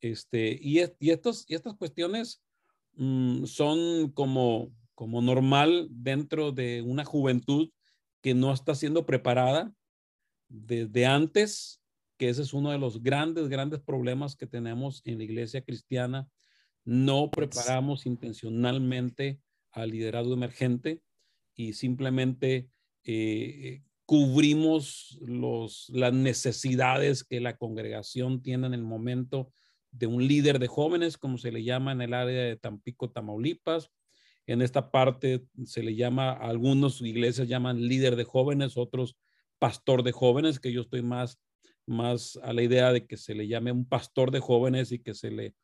Este, 0.00 0.56
y, 0.60 0.78
y, 1.00 1.10
estos, 1.10 1.46
y 1.48 1.56
estas 1.56 1.74
cuestiones 1.74 2.44
mmm, 2.92 3.44
son 3.44 4.12
como, 4.12 4.70
como 4.94 5.20
normal 5.20 5.88
dentro 5.90 6.52
de 6.52 6.80
una 6.82 7.04
juventud 7.04 7.70
que 8.24 8.32
no 8.32 8.54
está 8.54 8.74
siendo 8.74 9.04
preparada 9.04 9.70
desde 10.48 11.04
antes, 11.04 11.82
que 12.16 12.30
ese 12.30 12.40
es 12.40 12.54
uno 12.54 12.70
de 12.70 12.78
los 12.78 13.02
grandes, 13.02 13.50
grandes 13.50 13.80
problemas 13.82 14.34
que 14.34 14.46
tenemos 14.46 15.02
en 15.04 15.18
la 15.18 15.24
iglesia 15.24 15.60
cristiana 15.60 16.26
no 16.86 17.30
preparamos 17.30 18.06
intencionalmente 18.06 19.42
al 19.72 19.90
liderazgo 19.90 20.32
emergente 20.32 21.02
y 21.54 21.74
simplemente 21.74 22.70
eh, 23.04 23.82
cubrimos 24.06 25.18
los, 25.20 25.90
las 25.90 26.14
necesidades 26.14 27.24
que 27.24 27.40
la 27.40 27.58
congregación 27.58 28.40
tiene 28.40 28.68
en 28.68 28.74
el 28.74 28.84
momento 28.84 29.52
de 29.90 30.06
un 30.06 30.26
líder 30.26 30.58
de 30.60 30.66
jóvenes, 30.66 31.18
como 31.18 31.36
se 31.36 31.52
le 31.52 31.62
llama 31.62 31.92
en 31.92 32.00
el 32.00 32.14
área 32.14 32.44
de 32.44 32.56
Tampico, 32.56 33.10
Tamaulipas. 33.10 33.90
En 34.46 34.62
esta 34.62 34.90
parte 34.90 35.44
se 35.64 35.82
le 35.82 35.94
llama, 35.94 36.32
algunos 36.32 37.00
iglesias 37.00 37.48
llaman 37.48 37.80
líder 37.80 38.16
de 38.16 38.24
jóvenes, 38.24 38.76
otros 38.76 39.16
pastor 39.58 40.02
de 40.02 40.12
jóvenes, 40.12 40.60
que 40.60 40.72
yo 40.72 40.82
estoy 40.82 41.02
más, 41.02 41.40
más 41.86 42.38
a 42.42 42.52
la 42.52 42.62
idea 42.62 42.92
de 42.92 43.06
que 43.06 43.16
se 43.16 43.34
le 43.34 43.46
llame 43.46 43.72
un 43.72 43.86
pastor 43.86 44.30
de 44.30 44.40
jóvenes 44.40 44.92
y 44.92 44.98
que 44.98 45.14
se 45.14 45.30
le 45.30 45.54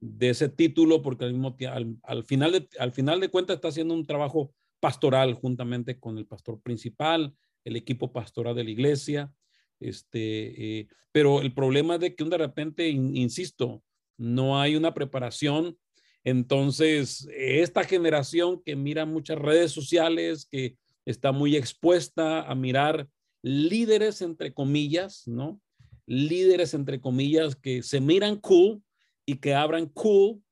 de 0.00 0.30
ese 0.30 0.48
título 0.48 1.00
porque 1.00 1.24
al, 1.24 1.32
mismo, 1.32 1.56
al, 1.70 1.96
al, 2.02 2.24
final 2.24 2.52
de, 2.52 2.68
al 2.78 2.92
final 2.92 3.20
de 3.20 3.30
cuentas 3.30 3.56
está 3.56 3.68
haciendo 3.68 3.94
un 3.94 4.06
trabajo 4.06 4.52
pastoral 4.80 5.32
juntamente 5.32 5.98
con 5.98 6.18
el 6.18 6.26
pastor 6.26 6.60
principal, 6.60 7.34
el 7.64 7.76
equipo 7.76 8.12
pastoral 8.12 8.54
de 8.54 8.64
la 8.64 8.70
iglesia. 8.70 9.32
Este, 9.80 10.80
eh, 10.80 10.88
pero 11.10 11.40
el 11.40 11.54
problema 11.54 11.94
es 11.94 12.00
de 12.00 12.14
que 12.14 12.24
de 12.24 12.36
repente, 12.36 12.88
in, 12.88 13.16
insisto, 13.16 13.82
no 14.18 14.60
hay 14.60 14.76
una 14.76 14.92
preparación. 14.92 15.78
Entonces, 16.24 17.28
esta 17.36 17.84
generación 17.84 18.62
que 18.64 18.76
mira 18.76 19.04
muchas 19.04 19.38
redes 19.38 19.72
sociales, 19.72 20.48
que 20.50 20.76
está 21.04 21.32
muy 21.32 21.56
expuesta 21.56 22.42
a 22.42 22.54
mirar 22.54 23.08
líderes, 23.42 24.22
entre 24.22 24.54
comillas, 24.54 25.28
¿no? 25.28 25.60
líderes, 26.06 26.74
entre 26.74 27.00
comillas, 27.00 27.56
que 27.56 27.82
se 27.82 28.00
miran 28.00 28.36
cool 28.36 28.82
y 29.26 29.36
que 29.36 29.54
abran 29.54 29.86
cool, 29.86 30.42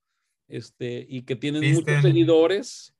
este, 0.48 1.06
y 1.08 1.22
que 1.22 1.36
tienen 1.36 1.74
muchos 1.74 2.02
seguidores. 2.02 2.94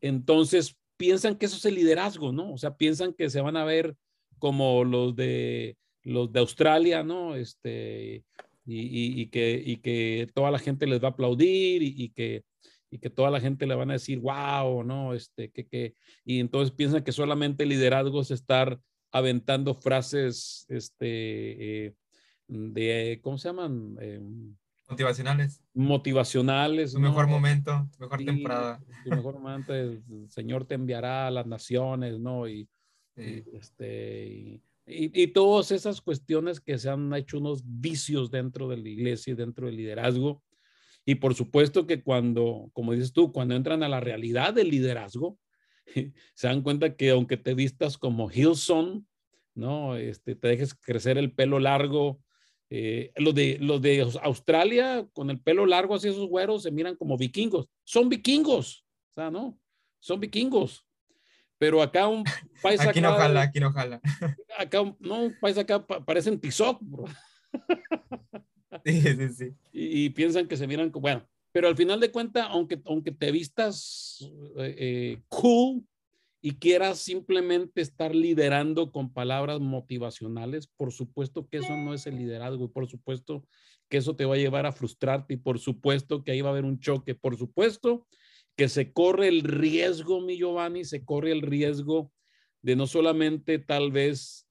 Entonces 0.00 0.76
piensan 0.96 1.36
que 1.36 1.46
eso 1.46 1.56
es 1.56 1.64
el 1.64 1.74
liderazgo, 1.74 2.32
¿no? 2.32 2.52
O 2.52 2.58
sea, 2.58 2.76
piensan 2.76 3.12
que 3.12 3.30
se 3.30 3.40
van 3.40 3.56
a 3.56 3.64
ver 3.64 3.96
como 4.38 4.84
los 4.84 5.16
de 5.16 5.76
los 6.02 6.32
de 6.32 6.40
Australia, 6.40 7.02
¿no? 7.02 7.34
Este, 7.34 8.24
y, 8.66 9.26
que, 9.28 9.62
y 9.64 9.76
que 9.76 10.28
toda 10.34 10.50
la 10.50 10.58
gente 10.58 10.86
les 10.86 11.02
va 11.02 11.08
a 11.08 11.10
aplaudir 11.12 11.82
y, 11.82 12.08
que, 12.10 12.44
y 12.90 12.98
que 12.98 13.10
toda 13.10 13.30
la 13.30 13.40
gente 13.40 13.66
le 13.66 13.74
van 13.74 13.90
a 13.90 13.94
decir, 13.94 14.18
wow, 14.18 14.82
¿no? 14.82 15.14
Este, 15.14 15.50
que, 15.50 15.66
que, 15.66 15.94
y 16.24 16.40
entonces 16.40 16.74
piensan 16.74 17.04
que 17.04 17.12
solamente 17.12 17.64
liderazgo 17.64 18.20
es 18.20 18.30
estar 18.30 18.80
aventando 19.12 19.74
frases, 19.74 20.66
este, 20.68 21.86
eh, 21.86 21.94
de, 22.48 23.20
¿cómo 23.22 23.38
se 23.38 23.48
llaman? 23.48 23.96
Em, 24.00 24.56
motivacionales. 24.88 25.62
Motivacionales. 25.74 26.92
Tu 26.92 27.00
mejor 27.00 27.26
momento, 27.28 27.88
tu 27.96 28.04
mejor 28.04 28.24
temporada. 28.24 28.80
Tu 29.04 29.10
mejor 29.10 29.38
momento, 29.38 29.74
el 29.74 30.02
Señor 30.28 30.64
te 30.66 30.74
enviará 30.74 31.28
a 31.28 31.30
las 31.30 31.46
naciones, 31.46 32.18
¿no? 32.18 32.48
Y, 32.48 32.68
este, 33.16 34.26
y, 34.26 34.62
y, 34.86 35.26
todas 35.28 35.72
esas 35.72 36.00
cuestiones 36.00 36.60
que 36.60 36.78
se 36.78 36.88
han 36.88 37.12
hecho 37.14 37.38
unos 37.38 37.62
vicios 37.64 38.30
dentro 38.30 38.68
de 38.68 38.76
la 38.76 38.88
iglesia 38.88 39.32
y 39.32 39.36
dentro 39.36 39.66
del 39.66 39.76
liderazgo. 39.76 40.44
Y 41.04 41.16
por 41.16 41.34
supuesto 41.34 41.86
que 41.86 42.02
cuando, 42.02 42.70
como 42.72 42.92
dices 42.92 43.12
tú, 43.12 43.32
cuando 43.32 43.56
entran 43.56 43.82
a 43.82 43.88
la 43.88 44.00
realidad 44.00 44.54
del 44.54 44.70
liderazgo, 44.70 45.38
se 46.34 46.46
dan 46.46 46.62
cuenta 46.62 46.94
que 46.94 47.10
aunque 47.10 47.36
te 47.36 47.54
vistas 47.54 47.98
como 47.98 48.30
Hilson, 48.30 49.06
¿no? 49.54 49.96
Este, 49.96 50.36
te 50.36 50.48
dejes 50.48 50.74
crecer 50.74 51.18
el 51.18 51.32
pelo 51.32 51.58
largo. 51.58 52.20
Eh, 52.68 53.12
los, 53.16 53.34
de, 53.34 53.58
los 53.60 53.80
de 53.80 54.00
Australia 54.22 55.08
con 55.12 55.30
el 55.30 55.40
pelo 55.40 55.66
largo 55.66 55.94
así 55.94 56.08
esos 56.08 56.28
güeros 56.28 56.62
se 56.62 56.70
miran 56.70 56.96
como 56.96 57.16
vikingos. 57.16 57.68
Son 57.84 58.08
vikingos, 58.08 58.84
o 59.10 59.14
sea, 59.14 59.30
¿no? 59.30 59.58
Son 60.00 60.20
vikingos. 60.20 60.84
Pero 61.58 61.80
acá 61.80 62.06
un 62.06 62.24
país 62.62 62.80
aquí 62.80 63.00
no 63.00 63.12
jala, 63.14 63.42
aquí 63.42 63.60
no 63.60 63.72
jala. 63.72 64.00
Acá, 64.58 64.82
no, 65.00 65.22
un 65.22 65.36
país 65.40 65.56
acá 65.56 65.84
parecen 65.86 66.38
tizoc, 66.38 66.78
bro. 66.82 67.04
Sí, 68.84 69.00
sí, 69.00 69.28
sí. 69.30 69.54
Y, 69.72 70.10
piensan 70.10 70.46
que 70.46 70.56
se 70.56 70.66
miran, 70.66 70.92
bueno, 70.92 71.26
pero 71.50 71.66
al 71.66 71.76
final 71.76 71.98
de 71.98 72.10
cuentas, 72.12 72.46
aunque, 72.50 72.80
aunque 72.84 73.10
te 73.10 73.32
vistas 73.32 74.18
eh, 74.58 74.74
eh, 74.78 75.22
cool 75.28 75.82
y 76.40 76.52
quieras 76.52 76.98
simplemente 76.98 77.80
estar 77.80 78.14
liderando 78.14 78.92
con 78.92 79.12
palabras 79.12 79.60
motivacionales, 79.60 80.66
por 80.66 80.92
supuesto 80.92 81.48
que 81.48 81.58
eso 81.58 81.76
no 81.76 81.94
es 81.94 82.06
el 82.06 82.18
liderazgo 82.18 82.66
y 82.66 82.68
por 82.68 82.88
supuesto 82.88 83.44
que 83.88 83.96
eso 83.96 84.14
te 84.14 84.24
va 84.24 84.34
a 84.34 84.38
llevar 84.38 84.66
a 84.66 84.72
frustrarte 84.72 85.34
y 85.34 85.38
por 85.38 85.58
supuesto 85.58 86.22
que 86.22 86.32
ahí 86.32 86.40
va 86.40 86.50
a 86.50 86.52
haber 86.52 86.64
un 86.64 86.78
choque, 86.78 87.14
por 87.14 87.36
supuesto 87.36 88.06
que 88.56 88.68
se 88.68 88.92
corre 88.92 89.28
el 89.28 89.42
riesgo, 89.42 90.20
mi 90.20 90.36
Giovanni, 90.38 90.84
se 90.84 91.04
corre 91.04 91.32
el 91.32 91.42
riesgo 91.42 92.10
de 92.62 92.74
no 92.74 92.86
solamente 92.86 93.58
tal 93.58 93.92
vez 93.92 94.48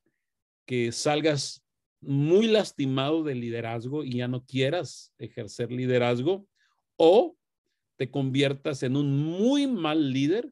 que 0.66 0.92
salgas 0.92 1.64
muy 2.02 2.48
lastimado 2.48 3.24
del 3.24 3.42
liderazgo 3.42 4.04
y 4.04 4.18
ya 4.18 4.28
no 4.28 4.46
quieras 4.46 5.14
ejercer 5.18 5.72
liderazgo 5.72 6.48
o 6.98 7.36
te 7.98 8.12
conviertas 8.12 8.84
en 8.84 8.96
un 8.96 9.18
muy 9.18 9.68
mal 9.68 10.14
líder 10.14 10.52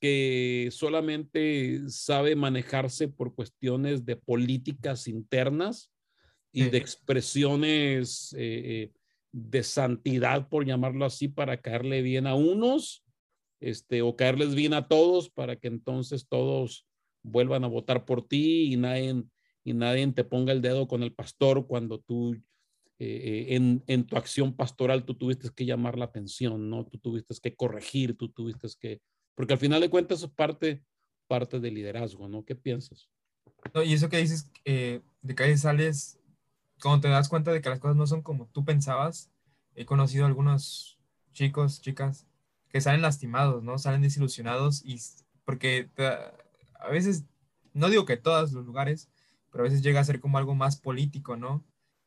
que 0.00 0.68
solamente 0.72 1.82
sabe 1.88 2.34
manejarse 2.34 3.08
por 3.08 3.34
cuestiones 3.34 4.06
de 4.06 4.16
políticas 4.16 5.06
internas 5.06 5.92
y 6.52 6.64
de 6.64 6.78
expresiones 6.78 8.34
eh, 8.36 8.38
eh, 8.64 8.92
de 9.32 9.62
santidad, 9.62 10.48
por 10.48 10.66
llamarlo 10.66 11.04
así, 11.04 11.28
para 11.28 11.60
caerle 11.60 12.02
bien 12.02 12.26
a 12.26 12.34
unos, 12.34 13.04
este, 13.60 14.02
o 14.02 14.16
caerles 14.16 14.54
bien 14.54 14.74
a 14.74 14.88
todos, 14.88 15.30
para 15.30 15.56
que 15.56 15.68
entonces 15.68 16.26
todos 16.28 16.86
vuelvan 17.22 17.64
a 17.64 17.68
votar 17.68 18.04
por 18.04 18.26
ti 18.26 18.72
y 18.72 18.76
nadie, 18.76 19.22
y 19.64 19.74
nadie 19.74 20.06
te 20.12 20.24
ponga 20.24 20.52
el 20.52 20.62
dedo 20.62 20.88
con 20.88 21.02
el 21.02 21.12
pastor 21.12 21.66
cuando 21.66 22.00
tú 22.00 22.34
eh, 22.98 23.06
eh, 23.48 23.56
en, 23.56 23.82
en, 23.86 24.04
tu 24.04 24.16
acción 24.16 24.54
pastoral 24.54 25.06
tú 25.06 25.14
tuviste 25.14 25.48
que 25.54 25.64
llamar 25.64 25.96
la 25.96 26.04
atención, 26.04 26.68
¿no? 26.68 26.84
Tú 26.84 26.98
tuviste 26.98 27.34
que 27.42 27.54
corregir, 27.54 28.14
tú 28.14 28.28
tuviste 28.28 28.68
que, 28.78 29.00
porque 29.34 29.54
al 29.54 29.58
final 29.58 29.80
de 29.80 29.88
cuentas 29.88 30.22
es 30.22 30.28
parte, 30.28 30.84
parte 31.26 31.60
del 31.60 31.74
liderazgo, 31.74 32.28
¿no? 32.28 32.44
¿Qué 32.44 32.54
piensas? 32.54 33.08
y 33.86 33.92
eso 33.92 34.08
que 34.08 34.18
dices, 34.18 34.50
eh, 34.64 35.00
de 35.22 35.34
que 35.34 35.56
sales 35.56 36.19
cuando 36.82 37.00
te 37.02 37.08
das 37.08 37.28
cuenta 37.28 37.52
de 37.52 37.60
que 37.60 37.68
las 37.68 37.80
cosas 37.80 37.96
no 37.96 38.06
son 38.06 38.22
como 38.22 38.46
tú 38.48 38.64
pensabas, 38.64 39.30
he 39.74 39.84
conocido 39.86 40.26
algunos 40.26 40.98
chicos, 41.32 41.80
chicas, 41.80 42.26
que 42.68 42.80
salen 42.80 43.02
lastimados, 43.02 43.62
¿no? 43.62 43.78
Salen 43.78 44.02
desilusionados 44.02 44.84
y 44.84 45.00
porque 45.44 45.90
a 46.78 46.88
veces, 46.88 47.24
no 47.74 47.88
digo 47.88 48.04
que 48.04 48.16
todos 48.16 48.52
los 48.52 48.64
lugares, 48.64 49.10
pero 49.50 49.64
a 49.64 49.68
veces 49.68 49.82
llega 49.82 50.00
a 50.00 50.04
ser 50.04 50.20
como 50.20 50.38
algo 50.38 50.54
más 50.54 50.76
político, 50.76 51.36
¿no? 51.36 51.64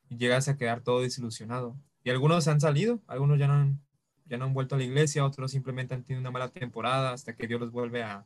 Y 0.09 0.17
llegas 0.17 0.47
a 0.47 0.57
quedar 0.57 0.81
todo 0.81 1.01
desilusionado. 1.01 1.77
Y 2.03 2.09
algunos 2.09 2.47
han 2.47 2.61
salido, 2.61 3.01
algunos 3.07 3.39
ya 3.39 3.47
no 3.47 3.53
han, 3.53 3.81
ya 4.25 4.37
no 4.37 4.45
han 4.45 4.53
vuelto 4.53 4.75
a 4.75 4.77
la 4.77 4.85
iglesia, 4.85 5.25
otros 5.25 5.51
simplemente 5.51 5.93
han 5.93 6.03
tenido 6.03 6.21
una 6.21 6.31
mala 6.31 6.49
temporada 6.49 7.11
hasta 7.13 7.35
que 7.35 7.47
Dios 7.47 7.59
los 7.59 7.71
vuelve 7.71 8.03
a, 8.03 8.25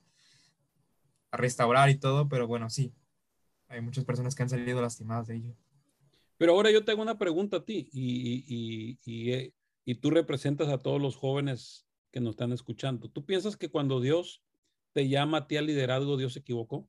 a 1.32 1.38
restaurar 1.38 1.90
y 1.90 1.98
todo, 1.98 2.28
pero 2.30 2.48
bueno, 2.48 2.70
sí, 2.70 2.94
hay 3.68 3.82
muchas 3.82 4.06
personas 4.06 4.36
que 4.36 4.44
han 4.44 4.50
salido 4.50 4.82
lastimadas 4.82 5.28
de 5.28 5.36
ello. 5.38 5.56
Pero 6.38 6.54
ahora 6.54 6.72
yo 6.72 6.86
tengo 6.86 7.02
una 7.02 7.18
pregunta 7.18 7.58
a 7.58 7.66
ti 7.66 7.90
y, 7.92 8.98
y, 9.04 9.32
eh, 9.32 9.54
y, 9.86 9.96
tú 9.96 10.12
representas 10.12 10.68
a 10.70 10.78
todos 10.78 11.02
los 11.02 11.16
jóvenes 11.16 11.88
que 12.12 12.20
nos 12.20 12.32
están 12.32 12.52
escuchando. 12.52 13.10
¿Tú 13.10 13.26
piensas 13.26 13.58
que 13.58 13.70
cuando 13.70 14.00
Dios 14.00 14.44
te 14.94 15.10
llama 15.10 15.40
a 15.40 15.48
ti 15.48 15.58
al 15.58 15.66
liderazgo, 15.66 16.18
Dios 16.18 16.34
se 16.34 16.40
equivocó? 16.40 16.88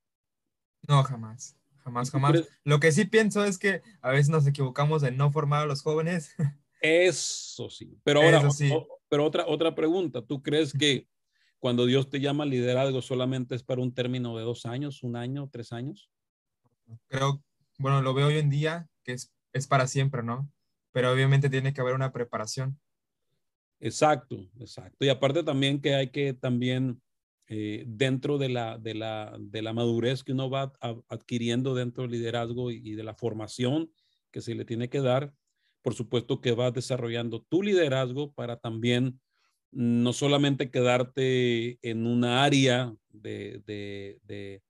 No, 0.86 1.02
jamás. 1.02 1.56
Jamás, 1.78 2.10
jamás. 2.10 2.46
Lo 2.64 2.80
que 2.80 2.92
sí 2.92 3.06
pienso 3.06 3.44
es 3.44 3.58
que 3.58 3.82
a 4.02 4.10
veces 4.10 4.28
nos 4.28 4.46
equivocamos 4.46 5.02
en 5.02 5.16
no 5.16 5.32
formar 5.32 5.62
a 5.62 5.66
los 5.66 5.82
jóvenes. 5.82 6.34
Eso 6.80 7.70
sí. 7.70 7.98
Pero 8.04 8.22
ahora, 8.22 8.50
sí. 8.50 8.70
pero 9.08 9.24
otra, 9.24 9.46
otra 9.46 9.74
pregunta. 9.74 10.22
¿Tú 10.22 10.42
crees 10.42 10.72
que 10.72 11.08
cuando 11.58 11.86
Dios 11.86 12.10
te 12.10 12.20
llama 12.20 12.44
al 12.44 12.50
liderazgo 12.50 13.02
solamente 13.02 13.54
es 13.54 13.62
para 13.62 13.80
un 13.80 13.94
término 13.94 14.36
de 14.36 14.44
dos 14.44 14.66
años, 14.66 15.02
un 15.02 15.16
año, 15.16 15.48
tres 15.50 15.72
años? 15.72 16.10
Creo, 17.08 17.42
bueno, 17.78 18.02
lo 18.02 18.14
veo 18.14 18.28
hoy 18.28 18.38
en 18.38 18.50
día 18.50 18.88
que 19.02 19.12
es 19.12 19.32
es 19.58 19.66
para 19.66 19.86
siempre, 19.86 20.22
¿no? 20.22 20.50
Pero 20.92 21.12
obviamente 21.12 21.50
tiene 21.50 21.72
que 21.72 21.80
haber 21.80 21.94
una 21.94 22.12
preparación. 22.12 22.78
Exacto, 23.80 24.36
exacto. 24.58 25.04
Y 25.04 25.08
aparte 25.08 25.42
también 25.42 25.80
que 25.80 25.94
hay 25.94 26.10
que 26.10 26.34
también 26.34 27.00
eh, 27.46 27.84
dentro 27.86 28.36
de 28.36 28.48
la, 28.48 28.76
de, 28.78 28.94
la, 28.94 29.36
de 29.38 29.62
la 29.62 29.72
madurez 29.72 30.24
que 30.24 30.32
uno 30.32 30.50
va 30.50 30.72
adquiriendo 31.08 31.74
dentro 31.74 32.02
del 32.02 32.12
liderazgo 32.12 32.70
y, 32.70 32.94
de 32.94 33.02
la 33.02 33.14
formación 33.14 33.90
que 34.30 34.42
se 34.42 34.54
le 34.54 34.64
tiene 34.64 34.90
que 34.90 35.00
dar, 35.00 35.32
por 35.82 35.94
supuesto 35.94 36.40
que 36.40 36.52
vas 36.52 36.74
desarrollando 36.74 37.42
tu 37.48 37.62
liderazgo 37.62 38.32
para 38.32 38.58
también 38.58 39.20
no 39.70 40.12
solamente 40.12 40.70
quedarte 40.70 41.78
en 41.80 42.06
una 42.06 42.44
área 42.44 42.94
de, 43.08 43.62
de, 43.64 44.20
de 44.24 44.62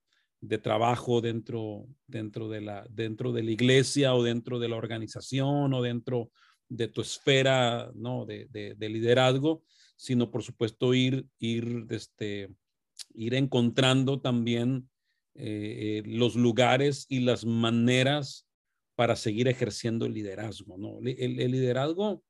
trabajo 0.61 1.21
dentro, 1.21 1.87
dentro, 2.07 2.47
de 2.49 2.61
la, 2.61 2.85
dentro 2.89 3.31
de 3.31 3.43
la 3.43 3.51
iglesia 3.51 4.15
o 4.15 4.23
dentro 4.23 4.59
de 4.59 4.69
la 4.69 4.77
organización 4.77 5.73
o 5.73 5.81
dentro 5.81 6.31
de 6.69 6.87
tu 6.87 7.01
esfera 7.01 7.91
¿no? 7.95 8.25
de, 8.25 8.47
de, 8.49 8.89
liderazgo, 8.89 9.63
sino 9.95 10.31
por 10.31 10.43
supuesto 10.43 10.93
ir, 10.93 11.27
ir, 11.39 11.85
este, 11.89 12.49
ir 13.13 13.33
encontrando 13.33 14.21
también 14.21 14.89
eh, 15.35 16.03
eh, 16.03 16.03
los 16.05 16.35
lugares 16.35 17.05
y 17.09 17.19
las 17.21 17.45
maneras 17.45 18.47
para 18.95 19.15
seguir 19.15 19.47
ejerciendo 19.47 20.05
el 20.05 20.13
liderazgo. 20.13 20.77
¿no? 20.77 20.99
El, 20.99 21.39
el, 21.39 21.51
liderazgo, 21.51 22.23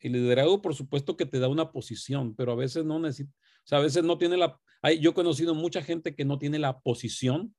el 0.00 0.12
liderazgo 0.12 0.60
por 0.60 0.74
supuesto 0.74 1.16
que 1.16 1.26
te 1.26 1.38
da 1.38 1.48
una 1.48 1.70
posición, 1.70 2.34
pero 2.34 2.52
a 2.52 2.56
veces 2.56 2.84
no 2.84 2.98
necesita, 2.98 3.32
o 3.32 3.47
sea, 3.68 3.78
a 3.78 3.82
veces 3.82 4.02
no 4.02 4.16
tiene 4.16 4.36
la, 4.36 4.58
yo 5.00 5.10
he 5.10 5.14
conocido 5.14 5.54
mucha 5.54 5.82
gente 5.82 6.14
que 6.14 6.24
no 6.24 6.38
tiene 6.38 6.58
la 6.58 6.80
posición 6.80 7.54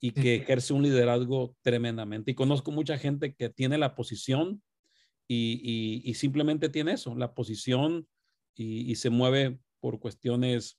y 0.00 0.12
que 0.12 0.36
ejerce 0.36 0.74
un 0.74 0.82
liderazgo 0.82 1.56
tremendamente. 1.62 2.30
Y 2.30 2.34
conozco 2.34 2.70
mucha 2.70 2.98
gente 2.98 3.34
que 3.34 3.48
tiene 3.48 3.78
la 3.78 3.94
posición 3.94 4.62
y, 5.26 6.12
simplemente 6.14 6.68
tiene 6.68 6.92
eso, 6.92 7.14
la 7.14 7.34
posición 7.34 8.06
y, 8.54 8.94
se 8.96 9.10
mueve 9.10 9.58
por 9.80 9.98
cuestiones 9.98 10.78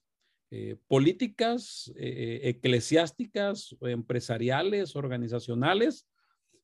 eh, 0.50 0.76
políticas, 0.86 1.92
eh, 1.96 2.40
eh, 2.44 2.48
eclesiásticas, 2.50 3.76
empresariales, 3.80 4.94
organizacionales. 4.94 6.06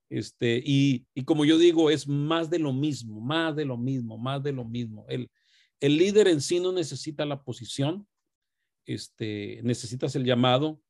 Este, 0.08 0.62
y, 0.64 1.04
como 1.24 1.44
yo 1.44 1.58
digo, 1.58 1.90
es 1.90 2.06
más 2.06 2.48
de 2.48 2.60
lo 2.60 2.72
mismo, 2.72 3.20
más 3.20 3.56
de 3.56 3.64
lo 3.64 3.76
mismo, 3.76 4.18
más 4.18 4.42
de 4.42 4.52
lo 4.52 4.64
mismo. 4.64 5.04
El, 5.08 5.28
el 5.82 5.96
líder 5.98 6.28
en 6.28 6.40
sí 6.40 6.60
no 6.60 6.70
necesita 6.70 7.26
la 7.26 7.42
posición, 7.42 8.06
este, 8.86 9.60
necesitas 9.64 10.14
el 10.14 10.24
llamado, 10.24 10.80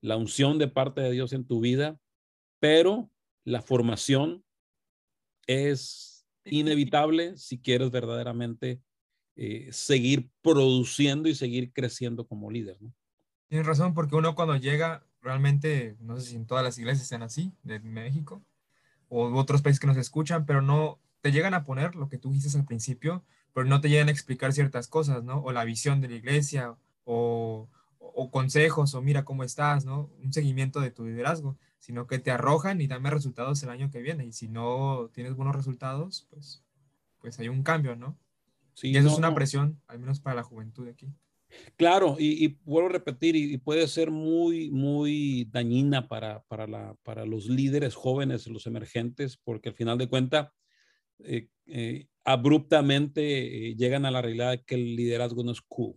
la 0.00 0.16
unción 0.16 0.58
de 0.58 0.66
parte 0.66 1.00
de 1.00 1.12
Dios 1.12 1.32
en 1.32 1.46
tu 1.46 1.60
vida, 1.60 2.00
pero 2.58 3.08
la 3.44 3.62
formación 3.62 4.44
es 5.46 6.26
inevitable 6.44 7.36
si 7.36 7.60
quieres 7.60 7.92
verdaderamente 7.92 8.82
eh, 9.36 9.68
seguir 9.70 10.28
produciendo 10.42 11.28
y 11.28 11.36
seguir 11.36 11.72
creciendo 11.72 12.26
como 12.26 12.50
líder. 12.50 12.82
¿no? 12.82 12.92
Tienes 13.46 13.64
razón, 13.64 13.94
porque 13.94 14.16
uno 14.16 14.34
cuando 14.34 14.56
llega, 14.56 15.06
realmente, 15.20 15.96
no 16.00 16.18
sé 16.18 16.30
si 16.30 16.36
en 16.36 16.46
todas 16.46 16.64
las 16.64 16.78
iglesias 16.78 17.06
sean 17.06 17.22
así, 17.22 17.52
de 17.62 17.78
México, 17.78 18.44
o 19.08 19.32
otros 19.38 19.62
países 19.62 19.78
que 19.78 19.86
nos 19.86 19.96
escuchan, 19.98 20.46
pero 20.46 20.62
no, 20.62 21.00
te 21.20 21.30
llegan 21.30 21.54
a 21.54 21.62
poner 21.62 21.94
lo 21.94 22.08
que 22.08 22.18
tú 22.18 22.32
dijiste 22.32 22.58
al 22.58 22.64
principio, 22.64 23.24
pero 23.52 23.66
no 23.66 23.80
te 23.80 23.88
llegan 23.88 24.08
a 24.08 24.12
explicar 24.12 24.52
ciertas 24.52 24.88
cosas, 24.88 25.24
¿no? 25.24 25.40
O 25.42 25.52
la 25.52 25.64
visión 25.64 26.00
de 26.00 26.08
la 26.08 26.16
iglesia, 26.16 26.76
o, 27.04 27.68
o 27.98 28.30
consejos, 28.30 28.94
o 28.94 29.02
mira 29.02 29.24
cómo 29.24 29.44
estás, 29.44 29.84
¿no? 29.84 30.10
Un 30.22 30.32
seguimiento 30.32 30.80
de 30.80 30.90
tu 30.90 31.06
liderazgo, 31.06 31.56
sino 31.78 32.06
que 32.06 32.18
te 32.18 32.30
arrojan 32.30 32.80
y 32.80 32.86
dame 32.86 33.10
resultados 33.10 33.62
el 33.62 33.70
año 33.70 33.90
que 33.90 34.00
viene. 34.00 34.24
Y 34.26 34.32
si 34.32 34.48
no 34.48 35.10
tienes 35.12 35.34
buenos 35.34 35.56
resultados, 35.56 36.26
pues, 36.30 36.64
pues 37.20 37.38
hay 37.38 37.48
un 37.48 37.62
cambio, 37.62 37.96
¿no? 37.96 38.18
Sí, 38.74 38.90
y 38.90 38.96
eso 38.96 39.08
es 39.08 39.18
una 39.18 39.34
presión, 39.34 39.80
al 39.86 39.98
menos 39.98 40.20
para 40.20 40.36
la 40.36 40.42
juventud 40.42 40.88
aquí. 40.88 41.12
Claro, 41.76 42.16
y, 42.18 42.58
vuelvo 42.64 42.88
a 42.88 42.92
repetir, 42.92 43.36
y, 43.36 43.58
puede 43.58 43.86
ser 43.88 44.10
muy, 44.10 44.70
muy 44.70 45.48
dañina 45.50 46.08
para, 46.08 46.42
para, 46.44 46.66
la, 46.66 46.96
para 47.02 47.26
los 47.26 47.46
líderes 47.46 47.94
jóvenes, 47.94 48.46
los 48.46 48.66
emergentes, 48.66 49.36
porque 49.36 49.68
al 49.68 49.74
final 49.74 49.98
de 49.98 50.08
cuentas, 50.08 50.50
eh, 51.18 51.48
eh, 51.66 52.06
abruptamente 52.24 53.70
eh, 53.70 53.74
llegan 53.76 54.04
a 54.06 54.10
la 54.10 54.22
realidad 54.22 54.50
de 54.52 54.62
que 54.62 54.74
el 54.74 54.96
liderazgo 54.96 55.42
no 55.42 55.52
es 55.52 55.60
cool. 55.60 55.94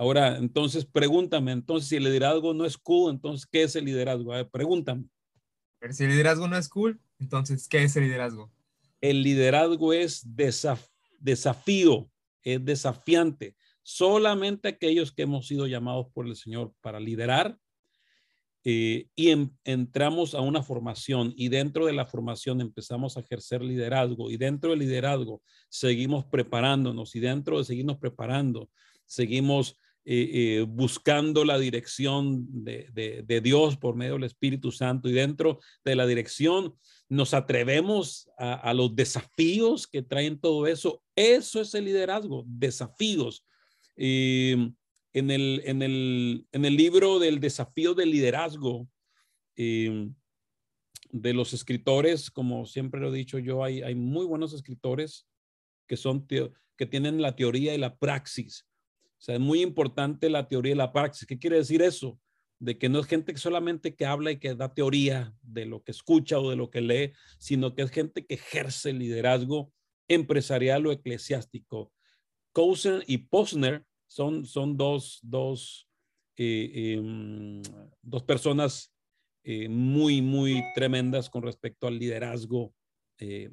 Ahora, 0.00 0.36
entonces 0.36 0.84
pregúntame, 0.84 1.50
entonces 1.50 1.88
si 1.88 1.96
el 1.96 2.04
liderazgo 2.04 2.54
no 2.54 2.64
es 2.64 2.78
cool, 2.78 3.10
entonces 3.10 3.48
¿qué 3.50 3.64
es 3.64 3.74
el 3.74 3.84
liderazgo? 3.84 4.32
pregúntame. 4.48 5.06
Pero 5.80 5.92
si 5.92 6.04
el 6.04 6.10
liderazgo 6.10 6.46
no 6.46 6.56
es 6.56 6.68
cool, 6.68 7.00
entonces 7.18 7.66
¿qué 7.66 7.82
es 7.82 7.96
el 7.96 8.04
liderazgo? 8.04 8.48
El 9.00 9.24
liderazgo 9.24 9.92
es 9.92 10.24
desafío, 11.18 12.08
es 12.44 12.64
desafiante. 12.64 13.56
Solamente 13.82 14.68
aquellos 14.68 15.10
que 15.10 15.22
hemos 15.22 15.48
sido 15.48 15.66
llamados 15.66 16.06
por 16.12 16.28
el 16.28 16.36
Señor 16.36 16.72
para 16.80 17.00
liderar 17.00 17.58
eh, 18.64 19.06
y 19.14 19.32
entramos 19.64 20.34
a 20.34 20.40
una 20.40 20.62
formación 20.62 21.32
y 21.36 21.48
dentro 21.48 21.86
de 21.86 21.92
la 21.92 22.06
formación 22.06 22.60
empezamos 22.60 23.16
a 23.16 23.20
ejercer 23.20 23.62
liderazgo 23.62 24.30
y 24.30 24.36
dentro 24.36 24.70
del 24.70 24.80
liderazgo 24.80 25.42
seguimos 25.68 26.24
preparándonos 26.24 27.14
y 27.14 27.20
dentro 27.20 27.58
de 27.58 27.64
seguirnos 27.64 27.98
preparando 27.98 28.68
seguimos 29.06 29.78
eh, 30.04 30.30
eh, 30.32 30.66
buscando 30.66 31.44
la 31.44 31.58
dirección 31.58 32.46
de, 32.64 33.40
Dios 33.42 33.76
por 33.76 33.94
medio 33.94 34.14
del 34.14 34.24
Espíritu 34.24 34.72
Santo 34.72 35.08
y 35.08 35.12
dentro 35.12 35.60
de 35.84 35.96
la 35.96 36.06
dirección 36.06 36.74
nos 37.08 37.34
atrevemos 37.34 38.28
a, 38.38 38.72
los 38.74 38.96
desafíos 38.96 39.86
que 39.86 40.02
traen 40.02 40.40
todo 40.40 40.66
eso. 40.66 41.02
Eso 41.14 41.60
es 41.60 41.74
el 41.74 41.84
liderazgo, 41.84 42.42
desafíos. 42.46 43.44
En, 45.12 45.30
el, 45.30 45.62
en, 45.64 45.82
el, 45.82 46.46
en, 46.52 46.64
el, 46.64 46.76
libro 46.76 47.18
del 47.18 47.40
desafío 47.40 47.94
del 47.94 48.10
liderazgo 48.10 48.88
de 49.56 50.14
los 51.34 51.52
escritores, 51.52 52.30
como 52.30 52.66
siempre 52.66 53.00
lo 53.00 53.12
he 53.12 53.16
dicho 53.16 53.38
yo, 53.38 53.64
hay, 53.64 53.82
hay 53.82 53.94
muy 53.94 54.26
buenos 54.26 54.52
escritores 54.52 55.26
que, 55.86 55.96
son, 55.96 56.26
que 56.26 56.86
tienen 56.86 57.20
la 57.22 57.34
teoría 57.34 57.74
y 57.74 57.78
la 57.78 57.96
praxis 57.96 58.68
o 59.18 59.20
sea, 59.20 59.34
es 59.34 59.40
muy 59.40 59.62
importante 59.62 60.30
la 60.30 60.46
teoría 60.46 60.72
y 60.72 60.76
la 60.76 60.92
praxis. 60.92 61.26
¿Qué 61.26 61.38
quiere 61.38 61.56
decir 61.56 61.82
eso? 61.82 62.20
De 62.60 62.78
que 62.78 62.88
no 62.88 63.00
es 63.00 63.06
gente 63.06 63.36
solamente 63.36 63.96
que 63.96 64.06
habla 64.06 64.30
y 64.30 64.38
que 64.38 64.54
da 64.54 64.72
teoría 64.72 65.34
de 65.42 65.66
lo 65.66 65.82
que 65.82 65.90
escucha 65.90 66.38
o 66.38 66.50
de 66.50 66.56
lo 66.56 66.70
que 66.70 66.80
lee, 66.80 67.12
sino 67.38 67.74
que 67.74 67.82
es 67.82 67.90
gente 67.90 68.26
que 68.26 68.34
ejerce 68.34 68.92
liderazgo 68.92 69.72
empresarial 70.06 70.86
o 70.86 70.92
eclesiástico. 70.92 71.92
Cousin 72.52 73.02
y 73.06 73.18
Posner 73.18 73.84
son, 74.08 74.44
son 74.46 74.76
dos, 74.76 75.20
dos, 75.22 75.86
eh, 76.36 76.94
em, 76.94 77.62
dos 78.02 78.24
personas 78.24 78.92
eh, 79.44 79.68
muy, 79.68 80.22
muy 80.22 80.64
tremendas 80.74 81.30
con 81.30 81.42
respecto 81.42 81.86
al 81.86 81.98
liderazgo 81.98 82.74
eh, 83.18 83.50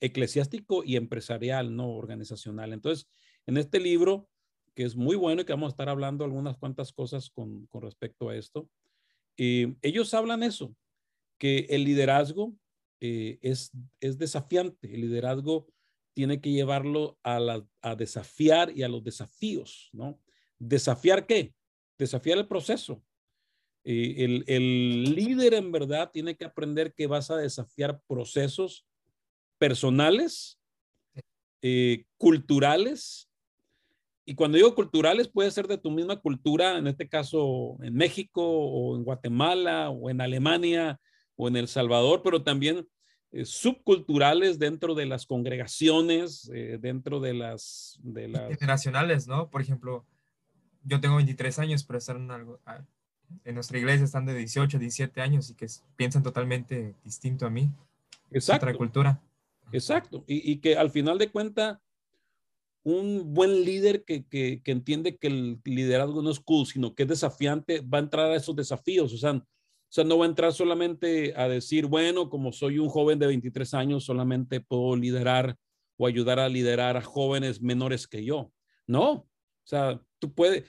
eclesiástico 0.00 0.84
y 0.84 0.96
empresarial, 0.96 1.74
no 1.74 1.90
organizacional. 1.90 2.72
Entonces, 2.72 3.08
en 3.46 3.56
este 3.56 3.80
libro 3.80 4.28
que 4.74 4.84
es 4.84 4.96
muy 4.96 5.14
bueno 5.16 5.42
y 5.42 5.44
que 5.44 5.52
vamos 5.52 5.68
a 5.68 5.74
estar 5.74 5.88
hablando 5.88 6.24
algunas 6.24 6.56
cuantas 6.56 6.92
cosas 6.92 7.30
con, 7.30 7.66
con 7.66 7.82
respecto 7.82 8.28
a 8.28 8.36
esto. 8.36 8.68
Ellos 9.36 10.14
hablan 10.14 10.42
eso, 10.42 10.74
que 11.38 11.66
el 11.70 11.84
liderazgo 11.84 12.56
es, 12.98 13.70
es 14.00 14.18
desafiante, 14.18 14.92
el 14.92 15.02
liderazgo 15.02 15.68
tiene 16.14 16.40
que 16.40 16.50
llevarlo 16.50 17.18
a, 17.22 17.94
desafiar 17.96 18.70
y 18.76 18.82
a 18.82 18.88
los 18.88 19.04
desafíos, 19.04 19.90
¿no? 19.92 20.20
¿Desafiar 20.58 21.26
qué? 21.26 21.52
Desafiar 21.98 22.38
el 22.38 22.48
proceso. 22.48 23.02
Eh, 23.84 24.24
el, 24.24 24.44
el 24.46 25.14
líder 25.14 25.54
en 25.54 25.70
verdad 25.70 26.10
tiene 26.12 26.36
que 26.36 26.44
aprender 26.44 26.94
que 26.94 27.06
vas 27.06 27.30
a 27.30 27.36
desafiar 27.36 28.00
procesos 28.06 28.86
personales, 29.58 30.58
culturales 32.18 33.30
y 34.26 34.34
cuando 34.34 34.56
digo 34.56 34.74
culturales, 34.74 35.28
puede 35.28 35.50
ser 35.50 35.68
de 35.68 35.76
tu 35.76 35.90
misma 35.90 36.16
cultura, 36.16 36.78
en 36.78 36.86
este 36.86 37.08
caso 37.08 37.76
en 37.82 37.94
México 37.94 38.42
o 38.42 38.96
en 38.96 39.04
Guatemala 39.04 39.90
o 39.90 40.08
en 40.08 40.20
Alemania 40.20 40.98
o 41.36 41.48
en 41.48 41.56
El 41.56 41.68
Salvador, 41.68 42.22
pero 42.22 42.42
también 42.42 42.88
eh, 43.36 43.44
subculturales 43.44 44.60
dentro 44.60 44.94
de 44.94 45.06
las 45.06 45.26
congregaciones, 45.26 46.48
eh, 46.54 46.78
dentro 46.80 47.18
de 47.18 47.34
las, 47.34 47.98
de 48.04 48.28
las... 48.28 48.48
Generacionales, 48.48 49.26
¿no? 49.26 49.50
Por 49.50 49.60
ejemplo, 49.60 50.06
yo 50.84 51.00
tengo 51.00 51.16
23 51.16 51.58
años, 51.58 51.82
pero 51.82 51.98
están 51.98 52.18
en, 52.18 52.30
algo, 52.30 52.60
ah, 52.64 52.84
en 53.44 53.56
nuestra 53.56 53.76
iglesia 53.76 54.04
están 54.04 54.24
de 54.24 54.36
18, 54.36 54.78
17 54.78 55.20
años 55.20 55.50
y 55.50 55.54
que 55.54 55.66
piensan 55.96 56.22
totalmente 56.22 56.94
distinto 57.02 57.44
a 57.44 57.50
mí. 57.50 57.72
Exacto. 58.30 58.66
otra 58.66 58.78
cultura. 58.78 59.20
Exacto. 59.72 60.22
Y, 60.28 60.52
y 60.52 60.58
que 60.58 60.76
al 60.76 60.90
final 60.90 61.18
de 61.18 61.32
cuentas 61.32 61.78
un 62.84 63.34
buen 63.34 63.64
líder 63.64 64.04
que, 64.04 64.24
que, 64.26 64.60
que, 64.62 64.70
entiende 64.70 65.16
que 65.16 65.26
el 65.26 65.60
liderazgo 65.64 66.22
no 66.22 66.30
es 66.30 66.38
cool, 66.38 66.66
sino 66.66 66.94
que 66.94 67.02
es 67.02 67.08
desafiante, 67.08 67.80
va 67.80 67.98
a 67.98 68.02
entrar 68.02 68.30
a 68.30 68.36
esos 68.36 68.54
desafíos. 68.54 69.12
O 69.12 69.16
sea, 69.16 69.44
sea, 69.94 70.04
no 70.04 70.18
va 70.18 70.26
a 70.26 70.28
entrar 70.28 70.52
solamente 70.52 71.34
a 71.36 71.48
decir, 71.48 71.86
bueno, 71.86 72.28
como 72.28 72.52
soy 72.52 72.78
un 72.78 72.88
joven 72.88 73.18
de 73.18 73.28
23 73.28 73.74
años, 73.74 74.04
solamente 74.04 74.60
puedo 74.60 74.96
liderar 74.96 75.56
o 75.96 76.06
ayudar 76.06 76.40
a 76.40 76.48
liderar 76.48 76.96
a 76.96 77.02
jóvenes 77.02 77.62
menores 77.62 78.06
que 78.06 78.24
yo. 78.24 78.52
No, 78.86 79.10
o 79.12 79.26
sea, 79.66 80.00
tú 80.18 80.34
puedes, 80.34 80.64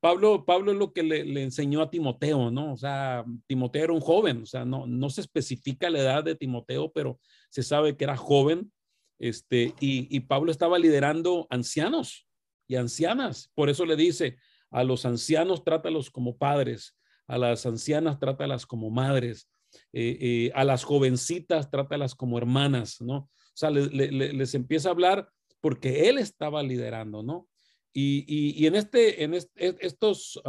Pablo, 0.00 0.44
Pablo 0.44 0.72
es 0.72 0.78
lo 0.78 0.92
que 0.92 1.02
le, 1.02 1.24
le, 1.24 1.42
enseñó 1.42 1.80
a 1.80 1.90
Timoteo, 1.90 2.50
¿no? 2.50 2.72
O 2.72 2.76
sea, 2.76 3.24
Timoteo 3.46 3.84
era 3.84 3.92
un 3.92 4.00
joven, 4.00 4.42
o 4.42 4.46
sea, 4.46 4.64
no, 4.64 4.86
no 4.86 5.08
se 5.08 5.20
especifica 5.20 5.88
la 5.88 6.00
edad 6.00 6.24
de 6.24 6.34
Timoteo, 6.34 6.92
pero 6.92 7.18
se 7.50 7.62
sabe 7.62 7.96
que 7.96 8.04
era 8.04 8.16
joven 8.16 8.70
este, 9.18 9.74
y, 9.80 10.20
Pablo 10.20 10.50
estaba 10.50 10.78
liderando 10.78 11.46
ancianos 11.50 12.26
y 12.66 12.76
ancianas. 12.76 13.50
Por 13.54 13.70
eso 13.70 13.86
le 13.86 13.96
dice, 13.96 14.36
a 14.70 14.84
los 14.84 15.06
ancianos 15.06 15.64
trátalos 15.64 16.10
como 16.10 16.36
padres, 16.36 16.96
a 17.26 17.38
las 17.38 17.64
ancianas 17.66 18.18
trátalas 18.18 18.66
como 18.66 18.90
madres, 18.90 19.48
eh, 19.92 20.18
eh, 20.20 20.52
a 20.54 20.64
las 20.64 20.84
jovencitas 20.84 21.70
trátalas 21.70 22.14
como 22.14 22.38
hermanas, 22.38 23.00
¿no? 23.00 23.16
O 23.16 23.56
sea, 23.56 23.70
les 23.70 24.54
empieza 24.54 24.88
a 24.88 24.92
hablar 24.92 25.28
porque 25.60 26.08
él 26.08 26.18
estaba 26.18 26.62
liderando, 26.62 27.22
¿no? 27.22 27.48
Y, 27.92 28.66
en, 28.66 28.74
este, 28.74 29.22
en 29.22 29.34
estos 29.34 30.42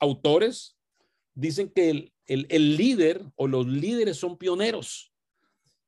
autores 0.00 0.76
dicen 1.34 1.70
que 1.70 2.12
el 2.26 2.76
líder 2.76 3.24
o 3.36 3.46
los 3.46 3.68
líderes 3.68 4.16
son 4.16 4.36
pioneros 4.36 5.14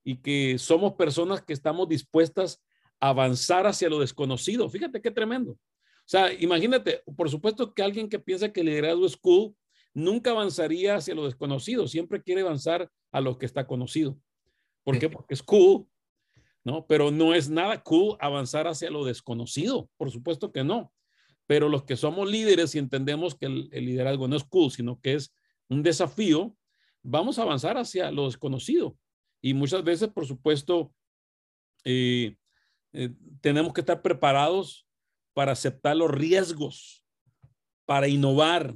y 0.06 0.18
que 0.18 0.56
somos 0.58 0.94
personas 0.94 1.42
que 1.42 1.52
estamos 1.52 1.88
dispuestas 1.88 2.62
a 3.00 3.08
avanzar 3.08 3.66
hacia 3.66 3.88
lo 3.88 3.98
desconocido. 3.98 4.70
Fíjate 4.70 5.02
qué 5.02 5.10
tremendo. 5.10 5.52
O 5.52 6.08
sea, 6.08 6.32
imagínate, 6.32 7.02
por 7.16 7.28
supuesto 7.28 7.74
que 7.74 7.82
alguien 7.82 8.08
que 8.08 8.20
piensa 8.20 8.52
que 8.52 8.60
el 8.60 8.66
liderazgo 8.66 9.04
es 9.04 9.16
cool, 9.16 9.56
nunca 9.96 10.30
avanzaría 10.30 10.96
hacia 10.96 11.14
lo 11.14 11.24
desconocido, 11.24 11.88
siempre 11.88 12.22
quiere 12.22 12.42
avanzar 12.42 12.90
a 13.10 13.20
lo 13.20 13.38
que 13.38 13.46
está 13.46 13.66
conocido. 13.66 14.18
¿Por 14.84 14.98
qué? 14.98 15.08
Porque 15.08 15.34
es 15.34 15.42
cool, 15.42 15.88
¿no? 16.62 16.86
Pero 16.86 17.10
no 17.10 17.34
es 17.34 17.48
nada 17.48 17.82
cool 17.82 18.16
avanzar 18.20 18.68
hacia 18.68 18.90
lo 18.90 19.04
desconocido, 19.04 19.88
por 19.96 20.10
supuesto 20.10 20.52
que 20.52 20.62
no. 20.62 20.92
Pero 21.46 21.68
los 21.68 21.84
que 21.84 21.96
somos 21.96 22.30
líderes 22.30 22.74
y 22.74 22.78
entendemos 22.78 23.34
que 23.34 23.46
el, 23.46 23.68
el 23.72 23.86
liderazgo 23.86 24.28
no 24.28 24.36
es 24.36 24.44
cool, 24.44 24.70
sino 24.70 25.00
que 25.00 25.14
es 25.14 25.34
un 25.68 25.82
desafío, 25.82 26.54
vamos 27.02 27.38
a 27.38 27.42
avanzar 27.42 27.78
hacia 27.78 28.10
lo 28.10 28.26
desconocido. 28.26 28.96
Y 29.40 29.54
muchas 29.54 29.82
veces, 29.82 30.08
por 30.08 30.26
supuesto, 30.26 30.92
eh, 31.84 32.36
eh, 32.92 33.14
tenemos 33.40 33.72
que 33.72 33.80
estar 33.80 34.02
preparados 34.02 34.86
para 35.32 35.52
aceptar 35.52 35.96
los 35.96 36.10
riesgos, 36.10 37.04
para 37.86 38.08
innovar, 38.08 38.74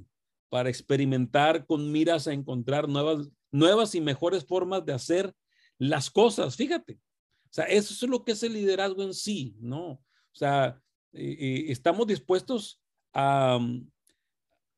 para 0.50 0.68
experimentar 0.68 1.64
con 1.64 1.90
miras 1.90 2.26
a 2.26 2.32
encontrar 2.34 2.88
nuevas 2.88 3.30
nuevas 3.52 3.94
y 3.94 4.00
mejores 4.00 4.44
formas 4.44 4.84
de 4.84 4.92
hacer 4.92 5.34
las 5.78 6.10
cosas, 6.10 6.56
fíjate. 6.56 7.00
O 7.44 7.52
sea, 7.52 7.64
eso 7.64 7.92
es 7.92 8.10
lo 8.10 8.24
que 8.24 8.32
es 8.32 8.42
el 8.42 8.52
liderazgo 8.52 9.02
en 9.02 9.14
sí, 9.14 9.56
¿no? 9.58 9.92
O 9.92 10.34
sea, 10.34 10.80
estamos 11.12 12.06
dispuestos 12.06 12.80
a, 13.12 13.58
mm, 13.60 13.90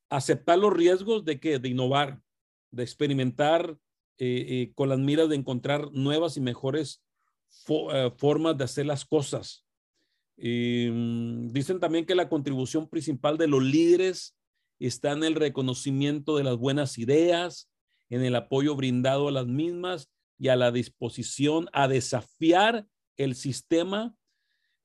aceptar 0.09 0.59
los 0.59 0.73
riesgos 0.73 1.25
de 1.25 1.41
que 1.41 1.59
de 1.59 1.69
innovar, 1.69 2.21
de 2.71 2.83
experimentar 2.83 3.77
eh, 4.19 4.47
eh, 4.49 4.73
con 4.75 4.89
las 4.89 4.99
miras 4.99 5.29
de 5.29 5.37
encontrar 5.37 5.91
nuevas 5.93 6.37
y 6.37 6.41
mejores 6.41 7.03
eh, 7.69 8.11
formas 8.17 8.57
de 8.57 8.65
hacer 8.65 8.87
las 8.87 9.05
cosas. 9.05 9.67
Mm, 10.37 11.49
dicen 11.49 11.81
también 11.81 12.07
que 12.07 12.15
la 12.15 12.29
contribución 12.29 12.89
principal 12.89 13.37
de 13.37 13.49
los 13.49 13.63
líderes 13.63 14.37
está 14.87 15.13
en 15.13 15.25
el 15.25 15.35
reconocimiento 15.35 16.37
de 16.37 16.45
las 16.45 16.57
buenas 16.57 16.99
ideas, 16.99 17.71
en 18.09 18.23
el 18.25 18.35
apoyo 18.35 18.75
brindado 18.77 19.29
a 19.29 19.33
las 19.33 19.47
mismas 19.47 20.11
y 20.39 20.49
a 20.49 20.57
la 20.57 20.73
disposición 20.73 21.69
a 21.73 21.89
desafiar 21.89 22.87
el 23.17 23.35
sistema 23.35 24.15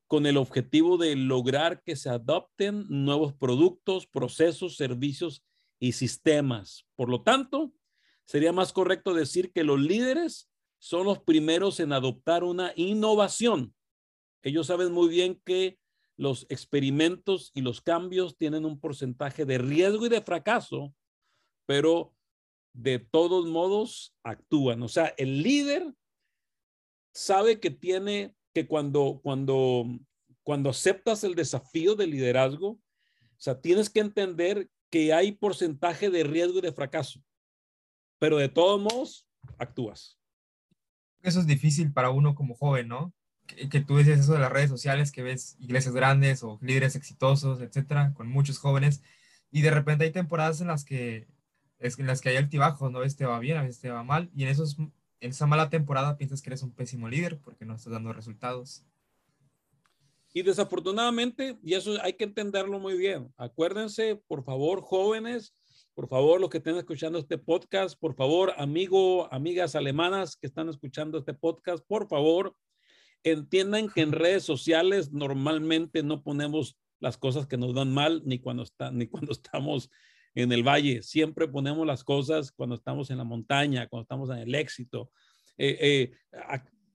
con 0.06 0.24
el 0.26 0.36
objetivo 0.36 0.96
de 0.96 1.14
lograr 1.16 1.82
que 1.82 1.96
se 1.96 2.08
adopten 2.08 2.86
nuevos 2.88 3.34
productos, 3.34 4.06
procesos, 4.06 4.76
servicios 4.76 5.44
y 5.78 5.92
sistemas. 5.92 6.86
Por 6.96 7.10
lo 7.10 7.22
tanto, 7.22 7.72
sería 8.24 8.52
más 8.52 8.72
correcto 8.72 9.12
decir 9.12 9.52
que 9.52 9.64
los 9.64 9.78
líderes 9.78 10.50
son 10.78 11.04
los 11.04 11.18
primeros 11.18 11.80
en 11.80 11.92
adoptar 11.92 12.44
una 12.44 12.72
innovación. 12.76 13.74
Ellos 14.42 14.68
saben 14.68 14.92
muy 14.92 15.08
bien 15.08 15.40
que 15.44 15.78
los 16.18 16.46
experimentos 16.50 17.52
y 17.54 17.62
los 17.62 17.80
cambios 17.80 18.36
tienen 18.36 18.64
un 18.64 18.78
porcentaje 18.78 19.46
de 19.46 19.56
riesgo 19.56 20.04
y 20.04 20.08
de 20.08 20.20
fracaso, 20.20 20.92
pero 21.64 22.12
de 22.74 22.98
todos 22.98 23.46
modos 23.46 24.14
actúan. 24.24 24.82
O 24.82 24.88
sea, 24.88 25.14
el 25.16 25.42
líder 25.42 25.94
sabe 27.14 27.60
que 27.60 27.70
tiene 27.70 28.34
que 28.52 28.66
cuando, 28.66 29.20
cuando, 29.22 29.86
cuando 30.42 30.70
aceptas 30.70 31.22
el 31.22 31.36
desafío 31.36 31.94
de 31.94 32.08
liderazgo, 32.08 32.70
o 32.70 32.80
sea, 33.40 33.60
tienes 33.60 33.88
que 33.88 34.00
entender 34.00 34.68
que 34.90 35.12
hay 35.12 35.32
porcentaje 35.32 36.10
de 36.10 36.24
riesgo 36.24 36.58
y 36.58 36.62
de 36.62 36.72
fracaso, 36.72 37.22
pero 38.18 38.38
de 38.38 38.48
todos 38.48 38.80
modos 38.80 39.28
actúas. 39.56 40.18
Eso 41.22 41.38
es 41.38 41.46
difícil 41.46 41.92
para 41.92 42.10
uno 42.10 42.34
como 42.34 42.56
joven, 42.56 42.88
¿no? 42.88 43.12
Que, 43.48 43.80
tú 43.80 43.96
dices 43.96 44.20
eso 44.20 44.34
de 44.34 44.40
las 44.40 44.52
redes 44.52 44.70
sociales, 44.70 45.10
que 45.10 45.22
ves 45.22 45.56
iglesias 45.58 45.94
grandes 45.94 46.42
o 46.44 46.58
líderes 46.62 46.94
exitosos, 46.96 47.60
etcétera, 47.60 48.12
con 48.14 48.28
muchos 48.28 48.58
jóvenes, 48.58 49.02
y 49.50 49.62
de 49.62 49.70
repente 49.70 50.04
hay 50.04 50.12
temporadas 50.12 50.60
en 50.60 50.68
las 50.68 50.84
que 50.84 51.26
es 51.78 51.98
en 51.98 52.06
las 52.06 52.20
que 52.20 52.30
hay 52.30 52.36
altibajos, 52.36 52.92
¿no? 52.92 53.02
Este 53.02 53.24
va 53.24 53.38
bien, 53.38 53.56
a 53.56 53.62
veces 53.62 53.80
te 53.80 53.90
va 53.90 54.04
mal, 54.04 54.30
y 54.34 54.44
en 54.44 54.50
esos 54.50 54.76
en 55.20 55.30
esa 55.30 55.46
mala 55.46 55.70
temporada 55.70 56.16
piensas 56.16 56.42
que 56.42 56.50
eres 56.50 56.62
un 56.62 56.72
pésimo 56.72 57.08
líder 57.08 57.38
porque 57.38 57.64
no 57.64 57.74
estás 57.74 57.92
dando 57.92 58.12
resultados. 58.12 58.84
Y 60.32 60.42
desafortunadamente, 60.42 61.58
y 61.62 61.74
eso 61.74 61.96
hay 62.02 62.12
que 62.12 62.24
entenderlo 62.24 62.78
muy 62.78 62.96
bien, 62.96 63.32
acuérdense, 63.36 64.16
por 64.28 64.44
favor, 64.44 64.82
jóvenes, 64.82 65.54
por 65.94 66.06
favor, 66.08 66.40
los 66.40 66.50
que 66.50 66.58
estén 66.58 66.76
escuchando 66.76 67.18
este 67.18 67.38
podcast, 67.38 67.98
por 67.98 68.14
favor, 68.14 68.52
amigo, 68.56 69.32
amigas 69.32 69.74
alemanas 69.74 70.36
que 70.36 70.46
están 70.46 70.68
escuchando 70.68 71.18
este 71.18 71.34
podcast, 71.34 71.84
por 71.84 72.06
favor, 72.06 72.54
entiendan 73.24 73.88
que 73.88 74.02
en 74.02 74.12
redes 74.12 74.44
sociales 74.44 75.12
normalmente 75.12 76.02
no 76.02 76.22
ponemos 76.22 76.76
las 77.00 77.16
cosas 77.16 77.46
que 77.46 77.56
nos 77.56 77.74
dan 77.74 77.92
mal 77.92 78.22
ni 78.24 78.38
cuando, 78.38 78.62
está, 78.62 78.90
ni 78.90 79.06
cuando 79.06 79.32
estamos 79.32 79.90
en 80.34 80.52
el 80.52 80.62
valle, 80.62 81.02
siempre 81.02 81.48
ponemos 81.48 81.86
las 81.86 82.04
cosas 82.04 82.52
cuando 82.52 82.76
estamos 82.76 83.10
en 83.10 83.18
la 83.18 83.24
montaña, 83.24 83.88
cuando 83.88 84.02
estamos 84.02 84.30
en 84.30 84.38
el 84.38 84.54
éxito. 84.54 85.10
Eh, 85.56 85.78
eh, 85.80 86.38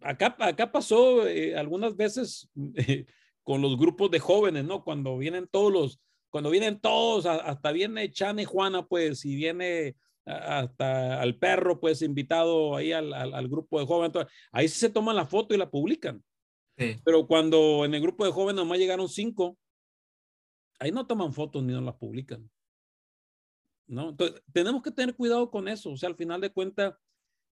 acá, 0.01 0.36
acá 0.39 0.71
pasó 0.71 1.27
eh, 1.27 1.55
algunas 1.57 1.95
veces 1.95 2.49
con 3.43 3.62
los 3.62 3.77
grupos 3.77 4.12
de 4.12 4.19
jóvenes, 4.19 4.63
¿no? 4.63 4.83
Cuando 4.83 5.17
vienen 5.17 5.47
todos 5.51 5.73
los, 5.73 5.99
cuando 6.29 6.49
vienen 6.49 6.79
todos, 6.79 7.25
hasta 7.25 7.71
viene 7.71 8.12
Chan 8.12 8.39
y 8.39 8.45
Juana, 8.45 8.88
pues, 8.88 9.25
y 9.25 9.36
viene 9.36 9.95
hasta 10.25 11.21
al 11.21 11.38
perro, 11.38 11.79
pues, 11.79 12.01
invitado 12.01 12.75
ahí 12.75 12.91
al, 12.91 13.13
al, 13.13 13.47
grupo 13.47 13.79
de 13.79 13.86
jóvenes. 13.86 14.25
ahí 14.51 14.67
sí 14.67 14.79
se 14.79 14.89
toman 14.89 15.15
la 15.15 15.25
foto 15.25 15.53
y 15.53 15.57
la 15.57 15.69
publican. 15.69 16.23
Pero 16.75 17.27
cuando 17.27 17.86
en 17.86 17.93
el 17.93 18.01
grupo 18.01 18.25
de 18.25 18.31
jóvenes 18.31 18.55
nomás 18.55 18.79
llegaron 18.79 19.07
cinco, 19.07 19.57
ahí 20.79 20.91
no 20.91 21.05
toman 21.05 21.33
fotos 21.33 21.63
ni 21.63 21.71
no 21.71 21.81
las 21.81 21.95
publican. 21.95 22.49
¿no? 23.88 24.09
Entonces, 24.09 24.41
tenemos 24.51 24.81
que 24.81 24.91
tener 24.91 25.15
cuidado 25.15 25.49
con 25.51 25.67
eso. 25.67 25.91
O 25.91 25.97
sea, 25.97 26.09
al 26.09 26.15
final 26.15 26.41
de 26.41 26.51
cuentas, 26.51 26.95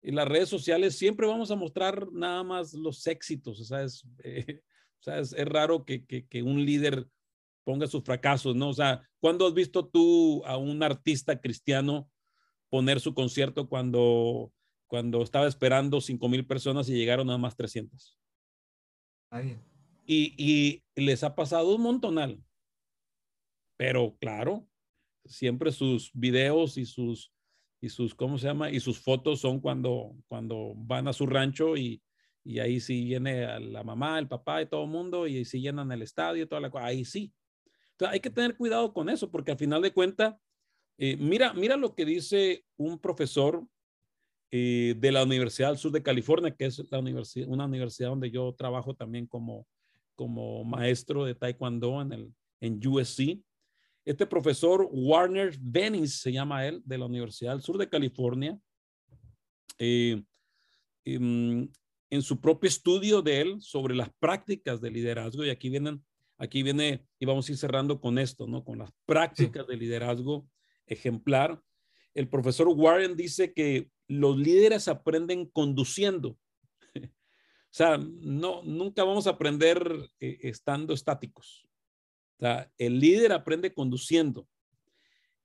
en 0.02 0.14
las 0.14 0.28
redes 0.28 0.48
sociales 0.48 0.96
siempre 0.96 1.26
vamos 1.26 1.50
a 1.50 1.56
mostrar 1.56 2.10
nada 2.12 2.42
más 2.42 2.72
los 2.72 3.06
éxitos. 3.06 3.60
O 3.60 3.64
sea, 3.64 3.82
es, 3.82 4.06
eh, 4.24 4.60
o 5.00 5.02
sea, 5.02 5.18
es, 5.18 5.34
raro 5.44 5.84
que, 5.84 6.04
que, 6.06 6.26
que, 6.26 6.42
un 6.42 6.64
líder 6.64 7.06
ponga 7.64 7.86
sus 7.86 8.02
fracasos, 8.02 8.56
¿no? 8.56 8.70
O 8.70 8.74
sea, 8.74 9.06
¿cuándo 9.20 9.46
has 9.46 9.54
visto 9.54 9.86
tú 9.86 10.42
a 10.46 10.56
un 10.56 10.82
artista 10.82 11.40
cristiano 11.40 12.09
poner 12.70 13.00
su 13.00 13.14
concierto 13.14 13.68
cuando, 13.68 14.52
cuando 14.86 15.22
estaba 15.22 15.46
esperando 15.46 16.00
5 16.00 16.28
mil 16.28 16.46
personas 16.46 16.88
y 16.88 16.94
llegaron 16.94 17.26
nada 17.26 17.38
más 17.38 17.56
300? 17.56 18.18
Y, 20.06 20.34
y 20.38 20.82
les 20.94 21.22
ha 21.22 21.34
pasado 21.34 21.74
un 21.74 21.82
montonal. 21.82 22.42
Pero 23.76 24.16
claro, 24.18 24.66
siempre 25.24 25.72
sus 25.72 26.10
videos 26.12 26.76
y 26.76 26.84
sus, 26.86 27.32
y 27.80 27.88
sus, 27.88 28.14
¿cómo 28.14 28.38
se 28.38 28.46
llama? 28.46 28.70
Y 28.70 28.80
sus 28.80 28.98
fotos 29.00 29.40
son 29.40 29.60
cuando, 29.60 30.14
cuando 30.28 30.74
van 30.76 31.08
a 31.08 31.12
su 31.12 31.26
rancho 31.26 31.76
y, 31.76 32.02
y 32.44 32.58
ahí 32.58 32.80
sí 32.80 33.04
viene 33.04 33.60
la 33.60 33.82
mamá, 33.82 34.18
el 34.18 34.28
papá 34.28 34.62
y 34.62 34.66
todo 34.66 34.84
el 34.84 34.90
mundo 34.90 35.26
y 35.26 35.44
sí 35.44 35.60
llenan 35.60 35.92
el 35.92 36.02
estadio 36.02 36.44
y 36.44 36.46
toda 36.46 36.60
la 36.60 36.70
cosa. 36.70 36.86
Ahí 36.86 37.04
sí. 37.04 37.32
Entonces 37.92 38.14
hay 38.14 38.20
que 38.20 38.30
tener 38.30 38.56
cuidado 38.56 38.92
con 38.92 39.08
eso 39.08 39.30
porque 39.30 39.52
al 39.52 39.58
final 39.58 39.82
de 39.82 39.92
cuentas, 39.92 40.34
eh, 41.02 41.16
mira, 41.16 41.54
mira 41.54 41.78
lo 41.78 41.94
que 41.94 42.04
dice 42.04 42.62
un 42.76 42.98
profesor 42.98 43.66
eh, 44.50 44.94
de 44.98 45.10
la 45.10 45.22
Universidad 45.22 45.68
del 45.68 45.78
Sur 45.78 45.92
de 45.92 46.02
California, 46.02 46.54
que 46.54 46.66
es 46.66 46.78
la 46.90 46.98
universidad, 46.98 47.48
una 47.48 47.64
universidad 47.64 48.10
donde 48.10 48.30
yo 48.30 48.52
trabajo 48.52 48.94
también 48.94 49.26
como, 49.26 49.66
como 50.14 50.62
maestro 50.62 51.24
de 51.24 51.34
taekwondo 51.34 52.02
en, 52.02 52.12
el, 52.12 52.34
en 52.60 52.86
USC. 52.86 53.40
Este 54.04 54.26
profesor 54.26 54.90
Warner 54.92 55.56
Venice 55.58 56.18
se 56.18 56.32
llama 56.32 56.66
él, 56.66 56.82
de 56.84 56.98
la 56.98 57.06
Universidad 57.06 57.52
del 57.52 57.62
Sur 57.62 57.78
de 57.78 57.88
California, 57.88 58.60
eh, 59.78 60.22
em, 61.06 61.66
en, 62.10 62.22
su 62.22 62.38
propio 62.42 62.68
estudio 62.68 63.22
de 63.22 63.40
él 63.40 63.56
sobre 63.62 63.94
las 63.94 64.10
prácticas 64.18 64.82
de 64.82 64.90
liderazgo, 64.90 65.46
y 65.46 65.48
aquí 65.48 65.70
vienen, 65.70 66.04
aquí 66.36 66.62
viene, 66.62 67.06
y 67.18 67.24
vamos 67.24 67.48
a 67.48 67.52
ir 67.52 67.56
cerrando 67.56 67.98
con 68.02 68.18
esto, 68.18 68.46
¿no? 68.46 68.62
Con 68.62 68.76
las 68.76 68.90
prácticas 69.06 69.66
de 69.66 69.78
liderazgo 69.78 70.46
ejemplar. 70.90 71.62
El 72.14 72.28
profesor 72.28 72.68
Warren 72.68 73.16
dice 73.16 73.54
que 73.54 73.90
los 74.08 74.36
líderes 74.36 74.88
aprenden 74.88 75.46
conduciendo. 75.46 76.38
o 76.96 77.08
sea, 77.70 77.96
no, 77.98 78.62
nunca 78.62 79.04
vamos 79.04 79.26
a 79.26 79.30
aprender 79.30 80.10
eh, 80.20 80.38
estando 80.42 80.92
estáticos 80.92 81.70
el 82.78 83.00
líder 83.00 83.32
aprende 83.32 83.72
conduciendo 83.72 84.48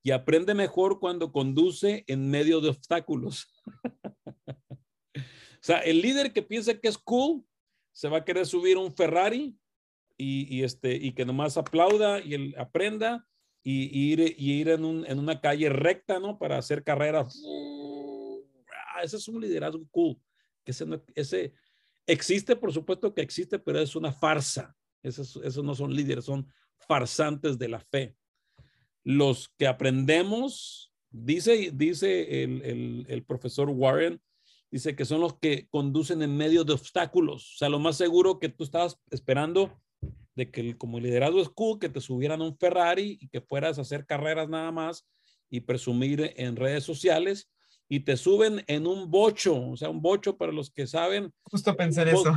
y 0.03 0.11
aprende 0.11 0.53
mejor 0.53 0.99
cuando 0.99 1.31
conduce 1.31 2.03
en 2.07 2.29
medio 2.29 2.61
de 2.61 2.69
obstáculos. 2.69 3.47
o 5.15 5.61
sea, 5.61 5.79
el 5.79 6.01
líder 6.01 6.31
que 6.31 6.43
piensa 6.43 6.79
que 6.79 6.87
es 6.87 6.97
cool 6.97 7.43
se 7.91 8.07
va 8.07 8.19
a 8.19 8.25
querer 8.25 8.45
subir 8.45 8.77
un 8.77 8.95
Ferrari 8.95 9.57
y, 10.17 10.63
este, 10.63 10.95
y 10.95 11.11
que 11.13 11.25
nomás 11.25 11.57
aplauda 11.57 12.21
y 12.21 12.35
él 12.35 12.55
aprenda 12.57 13.27
y, 13.67 14.11
ir, 14.11 14.35
y 14.37 14.53
ir 14.53 14.69
en, 14.69 14.85
un, 14.85 15.05
en, 15.07 15.17
una 15.17 15.41
calle 15.41 15.69
recta, 15.69 16.19
¿no? 16.19 16.37
Para 16.37 16.59
hacer 16.59 16.83
carreras. 16.83 17.41
Ah, 18.93 19.01
ese 19.03 19.17
es 19.17 19.27
un 19.27 19.41
liderazgo 19.41 19.83
cool. 19.89 20.19
Ese, 20.63 20.85
ese 21.15 21.53
existe, 22.05 22.55
por 22.55 22.71
supuesto 22.71 23.11
que 23.15 23.23
existe, 23.23 23.57
pero 23.57 23.79
es 23.79 23.95
una 23.95 24.13
farsa. 24.13 24.75
Esos, 25.01 25.37
esos 25.37 25.63
no 25.63 25.73
son 25.73 25.95
líderes, 25.95 26.25
son 26.25 26.47
farsantes 26.87 27.57
de 27.57 27.69
la 27.69 27.79
fe. 27.79 28.15
Los 29.03 29.49
que 29.57 29.65
aprendemos, 29.65 30.93
dice, 31.09 31.71
dice 31.73 32.43
el, 32.43 33.23
profesor 33.27 33.71
Warren, 33.71 34.21
dice 34.69 34.95
que 34.95 35.05
son 35.05 35.21
los 35.21 35.39
que 35.39 35.67
conducen 35.69 36.21
en 36.21 36.37
medio 36.37 36.63
de 36.65 36.73
obstáculos. 36.73 37.55
O 37.55 37.57
sea, 37.57 37.69
lo 37.69 37.79
más 37.79 37.97
seguro 37.97 38.37
que 38.37 38.49
tú 38.49 38.63
estabas 38.63 38.99
esperando 39.09 39.75
de 40.35 40.51
que 40.51 40.77
como 40.77 40.99
liderazgo 40.99 41.41
es 41.41 41.49
cool, 41.49 41.79
que 41.79 41.89
te 41.89 42.01
subieran 42.01 42.41
un 42.41 42.57
Ferrari 42.57 43.17
y 43.19 43.27
que 43.29 43.41
fueras 43.41 43.77
a 43.77 43.81
hacer 43.81 44.05
carreras 44.05 44.49
nada 44.49 44.71
más 44.71 45.07
y 45.49 45.61
presumir 45.61 46.33
en 46.35 46.55
redes 46.55 46.83
sociales 46.83 47.49
y 47.87 48.01
te 48.01 48.17
suben 48.17 48.63
en 48.67 48.87
un 48.87 49.09
bocho, 49.09 49.69
o 49.69 49.77
sea, 49.77 49.89
un 49.89 50.01
bocho 50.01 50.37
para 50.37 50.51
los 50.51 50.71
que 50.71 50.87
saben. 50.87 51.31
Justo 51.43 51.75
pensar 51.75 52.07
eso 52.07 52.33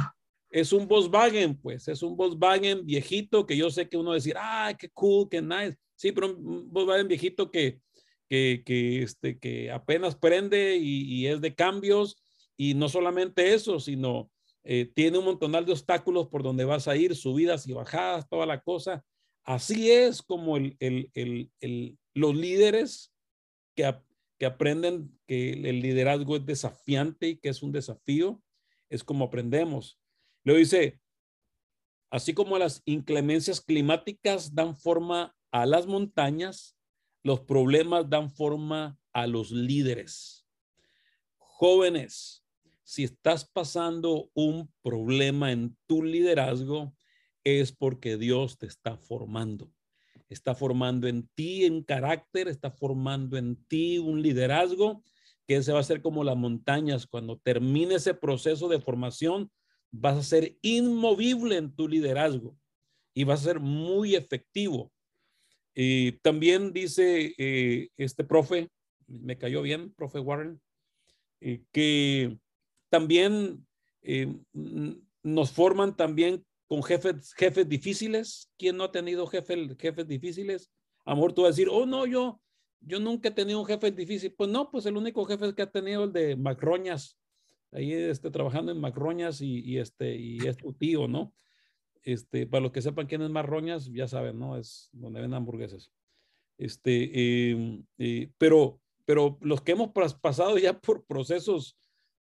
es 0.50 0.72
un 0.72 0.88
Volkswagen, 0.88 1.56
pues, 1.56 1.88
es 1.88 2.02
un 2.02 2.16
Volkswagen 2.16 2.84
viejito 2.86 3.46
que 3.46 3.56
yo 3.56 3.70
sé 3.70 3.88
que 3.88 3.96
uno 3.96 4.12
decir, 4.12 4.34
ah, 4.38 4.74
qué 4.78 4.88
cool, 4.90 5.28
qué 5.30 5.42
nice. 5.42 5.76
Sí, 5.94 6.12
pero 6.12 6.34
un 6.34 6.70
Volkswagen 6.72 7.08
viejito 7.08 7.50
que, 7.50 7.80
que, 8.28 8.62
que, 8.64 9.02
este, 9.02 9.38
que 9.38 9.70
apenas 9.70 10.16
prende 10.16 10.76
y, 10.76 11.26
es 11.26 11.40
de 11.40 11.54
cambios. 11.54 12.22
Y 12.56 12.74
no 12.74 12.88
solamente 12.88 13.54
eso, 13.54 13.78
sino 13.78 14.30
eh, 14.70 14.84
tiene 14.84 15.16
un 15.16 15.24
montonal 15.24 15.64
de 15.64 15.72
obstáculos 15.72 16.28
por 16.28 16.42
donde 16.42 16.66
vas 16.66 16.88
a 16.88 16.94
ir, 16.94 17.16
subidas 17.16 17.66
y 17.66 17.72
bajadas, 17.72 18.28
toda 18.28 18.44
la 18.44 18.60
cosa. 18.60 19.02
Así 19.42 19.90
es 19.90 20.20
como 20.20 20.58
el, 20.58 20.76
el, 20.78 21.10
el, 21.14 21.98
los 22.12 22.36
líderes 22.36 23.10
que, 23.74 23.90
que 24.38 24.44
aprenden 24.44 25.18
que 25.26 25.52
el 25.52 25.80
liderazgo 25.80 26.36
es 26.36 26.44
desafiante 26.44 27.28
y 27.28 27.36
que 27.38 27.48
es 27.48 27.62
un 27.62 27.72
desafío, 27.72 28.42
es 28.90 29.02
como 29.02 29.24
aprendemos. 29.24 29.98
Lo 30.44 30.54
dice, 30.54 31.00
así 32.10 32.34
como 32.34 32.58
las 32.58 32.82
inclemencias 32.84 33.62
climáticas 33.62 34.54
dan 34.54 34.76
forma 34.76 35.34
a 35.50 35.64
las 35.64 35.86
montañas, 35.86 36.76
los 37.22 37.40
problemas 37.40 38.10
dan 38.10 38.30
forma 38.30 38.98
a 39.14 39.26
los 39.26 39.50
líderes. 39.50 40.46
Jóvenes, 41.38 42.44
si 42.88 43.04
estás 43.04 43.44
pasando 43.44 44.30
un 44.32 44.72
problema 44.80 45.52
en 45.52 45.76
tu 45.86 46.02
liderazgo, 46.02 46.94
es 47.44 47.70
porque 47.70 48.16
Dios 48.16 48.56
te 48.56 48.64
está 48.64 48.96
formando. 48.96 49.70
Está 50.30 50.54
formando 50.54 51.06
en 51.06 51.28
ti 51.34 51.66
en 51.66 51.82
carácter, 51.82 52.48
está 52.48 52.70
formando 52.70 53.36
en 53.36 53.62
ti 53.66 53.98
un 53.98 54.22
liderazgo 54.22 55.02
que 55.46 55.62
se 55.62 55.70
va 55.70 55.80
a 55.80 55.82
ser 55.82 56.00
como 56.00 56.24
las 56.24 56.38
montañas. 56.38 57.06
Cuando 57.06 57.38
termine 57.38 57.96
ese 57.96 58.14
proceso 58.14 58.68
de 58.68 58.80
formación, 58.80 59.50
vas 59.90 60.16
a 60.16 60.22
ser 60.22 60.56
inmovible 60.62 61.58
en 61.58 61.76
tu 61.76 61.88
liderazgo 61.88 62.56
y 63.12 63.24
vas 63.24 63.42
a 63.42 63.50
ser 63.52 63.60
muy 63.60 64.14
efectivo. 64.14 64.90
Y 65.74 66.12
también 66.22 66.72
dice 66.72 67.34
eh, 67.36 67.90
este 67.98 68.24
profe, 68.24 68.70
me 69.06 69.36
cayó 69.36 69.60
bien, 69.60 69.92
profe 69.92 70.20
Warren, 70.20 70.58
eh, 71.42 71.64
que 71.70 72.38
también 72.88 73.66
eh, 74.02 74.34
nos 75.22 75.52
forman 75.52 75.96
también 75.96 76.44
con 76.66 76.82
jefes, 76.82 77.32
jefes 77.34 77.68
difíciles. 77.68 78.50
¿Quién 78.58 78.76
no 78.76 78.84
ha 78.84 78.92
tenido 78.92 79.26
jefes, 79.26 79.76
jefes 79.78 80.06
difíciles? 80.06 80.70
A 81.04 81.10
lo 81.10 81.16
mejor 81.16 81.32
tú 81.32 81.42
vas 81.42 81.48
a 81.48 81.52
decir, 81.52 81.68
oh 81.70 81.86
no, 81.86 82.06
yo, 82.06 82.40
yo 82.80 83.00
nunca 83.00 83.28
he 83.28 83.32
tenido 83.32 83.60
un 83.60 83.66
jefe 83.66 83.90
difícil. 83.90 84.34
Pues 84.36 84.50
no, 84.50 84.70
pues 84.70 84.86
el 84.86 84.96
único 84.96 85.24
jefe 85.24 85.54
que 85.54 85.62
ha 85.62 85.70
tenido 85.70 86.04
el 86.04 86.12
de 86.12 86.36
Macroñas, 86.36 87.18
ahí 87.72 87.92
este, 87.92 88.30
trabajando 88.30 88.72
en 88.72 88.80
Macroñas 88.80 89.40
y, 89.40 89.60
y, 89.60 89.78
este, 89.78 90.16
y 90.16 90.38
es 90.46 90.56
tu 90.56 90.72
tío, 90.72 91.08
¿no? 91.08 91.34
Este, 92.02 92.46
para 92.46 92.62
los 92.62 92.72
que 92.72 92.82
sepan 92.82 93.06
quién 93.06 93.22
es 93.22 93.30
Marroñas, 93.30 93.90
ya 93.92 94.06
saben, 94.06 94.38
¿no? 94.38 94.56
Es 94.56 94.88
donde 94.92 95.20
ven 95.20 95.34
hamburguesas. 95.34 95.92
Este, 96.56 97.50
em, 97.50 97.84
eh, 97.98 98.30
pero, 98.38 98.80
pero 99.04 99.38
los 99.40 99.62
que 99.62 99.72
hemos 99.72 99.90
pasado 100.20 100.58
ya 100.58 100.78
por 100.78 101.04
procesos 101.04 101.76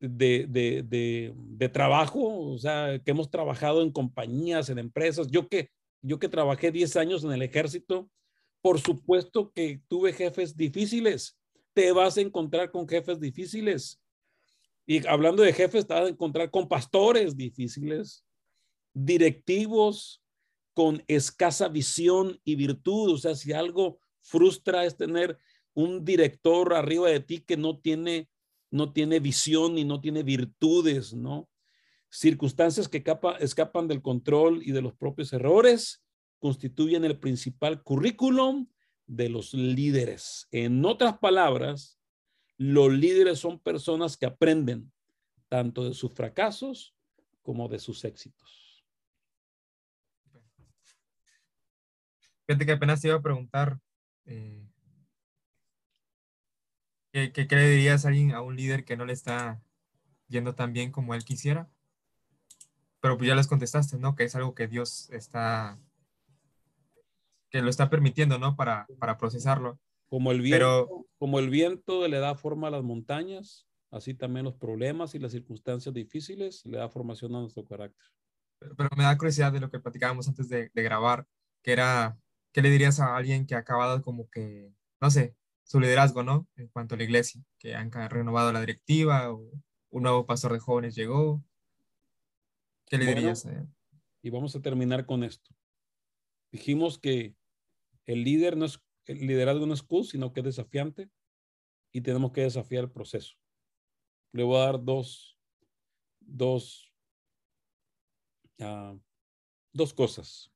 de, 0.03 0.47
de, 0.49 1.33
de, 1.37 1.69
trabajo, 1.69 2.51
o 2.51 2.59
sea, 2.59 3.01
que 3.05 3.13
hemos 3.13 3.31
trabajado 3.31 3.83
en 3.83 3.93
compañías, 3.93 4.69
en 4.69 4.79
empresas, 4.79 5.29
yo 5.29 5.49
que, 5.49 5.71
yo 6.03 6.19
que 6.19 6.29
trabajé 6.29 6.73
10 6.73 6.97
años 6.97 7.23
en 7.23 7.31
el 7.31 7.43
ejército, 7.43 8.11
por 8.61 8.81
supuesto 8.81 9.53
que 9.53 9.81
tuve 9.87 10.13
jefes 10.13 10.57
difíciles, 10.57 11.39
te 11.73 11.93
vas 11.93 12.17
a 12.17 12.21
encontrar 12.21 12.73
con 12.73 12.89
jefes 12.89 13.21
difíciles. 13.21 14.01
Y 14.87 15.07
hablando 15.07 15.45
de 15.45 15.53
jefes, 15.53 15.87
te 15.87 15.95
vas 15.95 16.07
a 16.07 16.09
encontrar 16.09 16.51
con 16.51 16.69
pastores 16.69 17.37
difíciles, 17.37 18.25
directivos 18.93 20.21
con 20.75 21.03
escasa 21.07 21.69
visión 21.69 22.41
y 22.45 22.57
virtud. 22.57 23.13
O 23.13 23.19
sea, 23.19 23.37
si 23.37 23.53
algo 23.53 24.01
frustra 24.21 24.85
es 24.85 24.97
tener 24.97 25.39
un 25.75 26.05
director 26.05 26.75
arriba 26.75 27.09
de 27.09 27.21
ti 27.21 27.41
que 27.41 27.57
no 27.57 27.79
tiene, 27.79 28.29
no 28.73 28.93
tiene 28.93 29.21
visión 29.21 29.79
y 29.79 29.85
no 29.85 30.01
tiene 30.01 30.23
virtudes, 30.23 31.13
¿no? 31.13 31.49
Circunstancias 32.09 32.89
que 32.89 33.05
escapan 33.39 33.87
del 33.87 34.03
control 34.03 34.63
y 34.65 34.73
de 34.73 34.83
los 34.83 34.95
propios 34.95 35.33
errores 35.33 36.03
constituyen 36.39 37.05
el 37.05 37.19
principal 37.19 37.83
currículum 37.83 38.67
de 39.07 39.29
los 39.29 39.53
líderes. 39.53 40.49
En 40.51 40.85
otras 40.85 41.19
palabras, 41.19 41.99
los 42.57 42.91
líderes 42.91 43.39
son 43.39 43.61
personas 43.61 44.17
que 44.17 44.27
aprenden 44.27 44.91
tanto 45.49 45.85
de 45.85 45.95
sus 45.95 46.13
fracasos 46.13 46.95
como 47.43 47.69
de 47.69 47.79
sus 47.79 48.05
éxitos. 48.05 48.85
Fíjate 52.47 52.67
que 52.67 52.73
apenas 52.73 53.05
iba 53.05 53.17
a 53.17 53.23
preguntar, 53.23 53.79
eh, 54.25 54.67
¿qué, 57.13 57.33
qué, 57.33 57.47
le 57.51 57.71
dirías 57.71 58.05
a 58.05 58.09
alguien, 58.09 58.33
a 58.33 58.41
un 58.41 58.57
líder 58.57 58.85
que 58.85 58.97
no 58.97 59.05
le 59.05 59.13
está 59.13 59.63
yendo 60.29 60.55
tan 60.55 60.73
bien 60.73 60.91
como 60.91 61.15
él 61.15 61.25
quisiera? 61.25 61.71
Pero 63.01 63.17
pues 63.17 63.29
ya 63.29 63.35
les 63.35 63.49
contestaste, 63.49 63.99
¿no? 63.99 64.15
Que 64.15 64.25
es 64.25 64.35
algo 64.35 64.55
que 64.55 64.69
Dios 64.69 65.11
está, 65.11 65.79
que 67.51 67.63
lo 67.63 67.69
está 67.69 67.91
permitiendo, 67.91 68.39
¿no? 68.39 68.57
Para, 68.57 68.87
para 68.99 69.19
procesarlo. 69.19 69.79
Como 70.09 70.31
el, 70.31 70.41
viento, 70.41 71.07
como 71.19 71.39
el 71.39 71.49
viento 71.49 72.07
le 72.07 72.19
da 72.19 72.35
forma 72.35 72.69
a 72.69 72.71
las 72.71 72.83
montañas, 72.83 73.67
así 73.91 74.15
también 74.15 74.45
los 74.45 74.55
problemas 74.55 75.15
y 75.15 75.19
las 75.19 75.33
circunstancias 75.33 75.95
difíciles 75.95 76.65
le 76.67 76.79
da 76.79 76.89
formación 76.89 77.35
a 77.35 77.41
nuestro 77.41 77.65
carácter. 77.65 78.07
Pero, 78.59 78.89
me 78.97 79.05
da 79.05 79.17
curiosidad 79.17 79.53
de 79.53 79.61
lo 79.61 79.71
que 79.71 79.81
platicábamos 79.81 80.29
antes 80.29 80.49
de, 80.49 80.71
de 80.73 80.83
grabar, 80.83 81.27
que 81.63 81.73
era 81.73 82.17
¿qué 82.53 82.63
le 82.63 82.71
dirías 82.71 83.01
a 83.01 83.17
alguien 83.17 83.47
que 83.47 83.55
ha 83.55 83.59
acabado 83.59 84.03
como 84.03 84.29
que, 84.31 84.73
no 85.01 85.11
sé, 85.11 85.35
su 85.65 85.81
liderazgo, 85.81 86.23
¿no? 86.23 86.47
En 86.57 86.69
cuanto 86.69 86.95
a 86.95 86.99
la 86.99 87.05
iglesia, 87.05 87.43
que 87.59 87.75
han 87.75 87.91
renovado 87.91 88.53
la 88.53 88.61
directiva 88.61 89.33
o 89.33 89.51
un 89.91 90.03
nuevo 90.03 90.27
pastor 90.27 90.53
de 90.53 90.59
jóvenes 90.59 90.95
llegó. 90.95 91.43
¿Qué 92.87 92.99
le 92.99 93.07
dirías? 93.07 93.47
Y 94.23 94.31
vamos 94.31 94.55
a 94.55 94.61
terminar 94.61 95.07
con 95.07 95.25
esto. 95.25 95.55
Dijimos 96.51 96.99
que 96.99 97.35
el 98.07 98.25
líder 98.25 98.57
no 98.57 98.67
es, 98.67 98.81
el 99.07 99.27
liderazgo 99.27 99.67
no 99.67 99.75
es 99.75 99.83
cool, 99.83 100.05
sino 100.05 100.33
que 100.33 100.41
es 100.41 100.45
desafiante 100.45 101.11
y 101.93 102.01
tenemos 102.03 102.33
que 102.33 102.43
desafiar 102.43 102.85
el 102.85 102.91
proceso. 102.91 103.35
Le 104.33 104.43
voy 104.43 104.57
a 104.57 104.67
dar 104.67 104.83
dos, 104.83 105.39
dos, 106.21 106.93
uh, 108.59 108.99
dos 109.73 109.95
cosas 109.95 110.53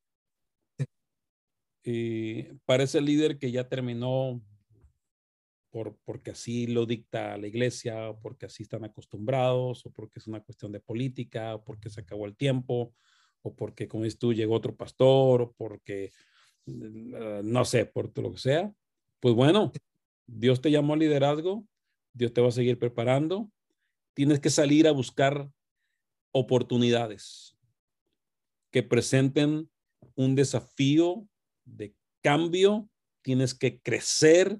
eh, 1.88 2.58
parece 2.64 2.98
el 2.98 3.04
líder 3.04 3.38
que 3.38 3.52
ya 3.52 3.68
terminó 3.68 4.42
por, 5.76 5.94
porque 6.06 6.30
así 6.30 6.66
lo 6.66 6.86
dicta 6.86 7.36
la 7.36 7.46
iglesia, 7.46 8.08
o 8.08 8.18
porque 8.18 8.46
así 8.46 8.62
están 8.62 8.84
acostumbrados, 8.84 9.84
o 9.84 9.90
porque 9.90 10.20
es 10.20 10.26
una 10.26 10.40
cuestión 10.40 10.72
de 10.72 10.80
política, 10.80 11.54
o 11.54 11.64
porque 11.64 11.90
se 11.90 12.00
acabó 12.00 12.24
el 12.24 12.34
tiempo, 12.34 12.94
o 13.42 13.54
porque, 13.54 13.86
como 13.86 14.04
dices 14.04 14.18
tú, 14.18 14.32
llegó 14.32 14.54
otro 14.54 14.74
pastor, 14.74 15.42
o 15.42 15.52
porque, 15.52 16.12
eh, 16.66 17.42
no 17.44 17.66
sé, 17.66 17.84
por 17.84 18.16
lo 18.18 18.32
que 18.32 18.38
sea. 18.38 18.72
Pues 19.20 19.34
bueno, 19.34 19.70
Dios 20.26 20.62
te 20.62 20.70
llamó 20.70 20.94
al 20.94 21.00
liderazgo, 21.00 21.66
Dios 22.14 22.32
te 22.32 22.40
va 22.40 22.48
a 22.48 22.52
seguir 22.52 22.78
preparando. 22.78 23.50
Tienes 24.14 24.40
que 24.40 24.48
salir 24.48 24.88
a 24.88 24.92
buscar 24.92 25.46
oportunidades 26.32 27.54
que 28.70 28.82
presenten 28.82 29.70
un 30.14 30.36
desafío 30.36 31.28
de 31.66 31.94
cambio, 32.22 32.88
tienes 33.20 33.52
que 33.52 33.78
crecer, 33.82 34.58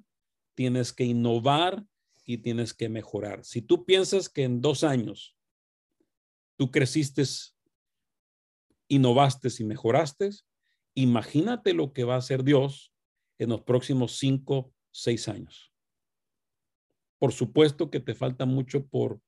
tienes 0.57 0.93
que 0.93 1.05
innovar 1.05 1.85
y 2.25 2.39
tienes 2.39 2.75
que 2.75 2.89
mejorar. 2.89 3.45
Si 3.45 3.63
tú 3.63 3.85
piensas 3.85 4.29
que 4.29 4.43
en 4.43 4.61
dos 4.61 4.83
años 4.83 5.37
tú 6.57 6.73
creciste, 6.73 7.23
innovaste 8.89 9.49
y 9.59 9.65
mejoraste, 9.65 10.31
imagínate 10.95 11.75
lo 11.75 11.93
que 11.93 12.03
va 12.03 12.15
a 12.15 12.19
hacer 12.19 12.43
Dios 12.43 12.93
en 13.39 13.51
los 13.51 13.63
próximos 13.63 14.17
cinco, 14.19 14.73
seis 14.91 15.29
años. 15.29 15.73
Por 17.19 17.33
supuesto 17.33 17.91
que 17.91 18.01
te 18.01 18.15
falta 18.15 18.47
mucho 18.47 18.87
por, 18.87 19.21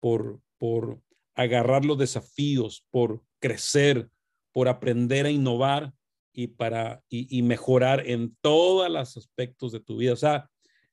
por, 0.00 0.40
por 0.58 1.00
agarrar 1.34 1.84
los 1.84 1.98
desafíos, 1.98 2.86
por 2.90 3.22
crecer, 3.38 4.10
por 4.52 4.68
aprender 4.68 5.26
a 5.26 5.30
innovar, 5.30 5.94
y 6.32 6.48
para 6.48 7.02
y, 7.08 7.42
mejorar 7.42 8.08
en 8.08 8.36
todos 8.40 8.88
los 8.90 9.16
aspectos 9.16 9.72
de 9.72 9.80
tu 9.80 9.96
vida. 9.96 10.12
O 10.12 10.16
sea, 10.16 10.50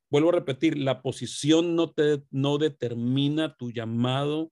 vuelvo 0.10 0.30
a 0.30 0.34
repetir, 0.34 0.78
la 0.78 1.02
posición 1.02 1.76
no 1.76 1.91
te 1.91 2.24
no 2.32 2.58
determina 2.58 3.56
tu 3.56 3.72
llamado 3.72 4.52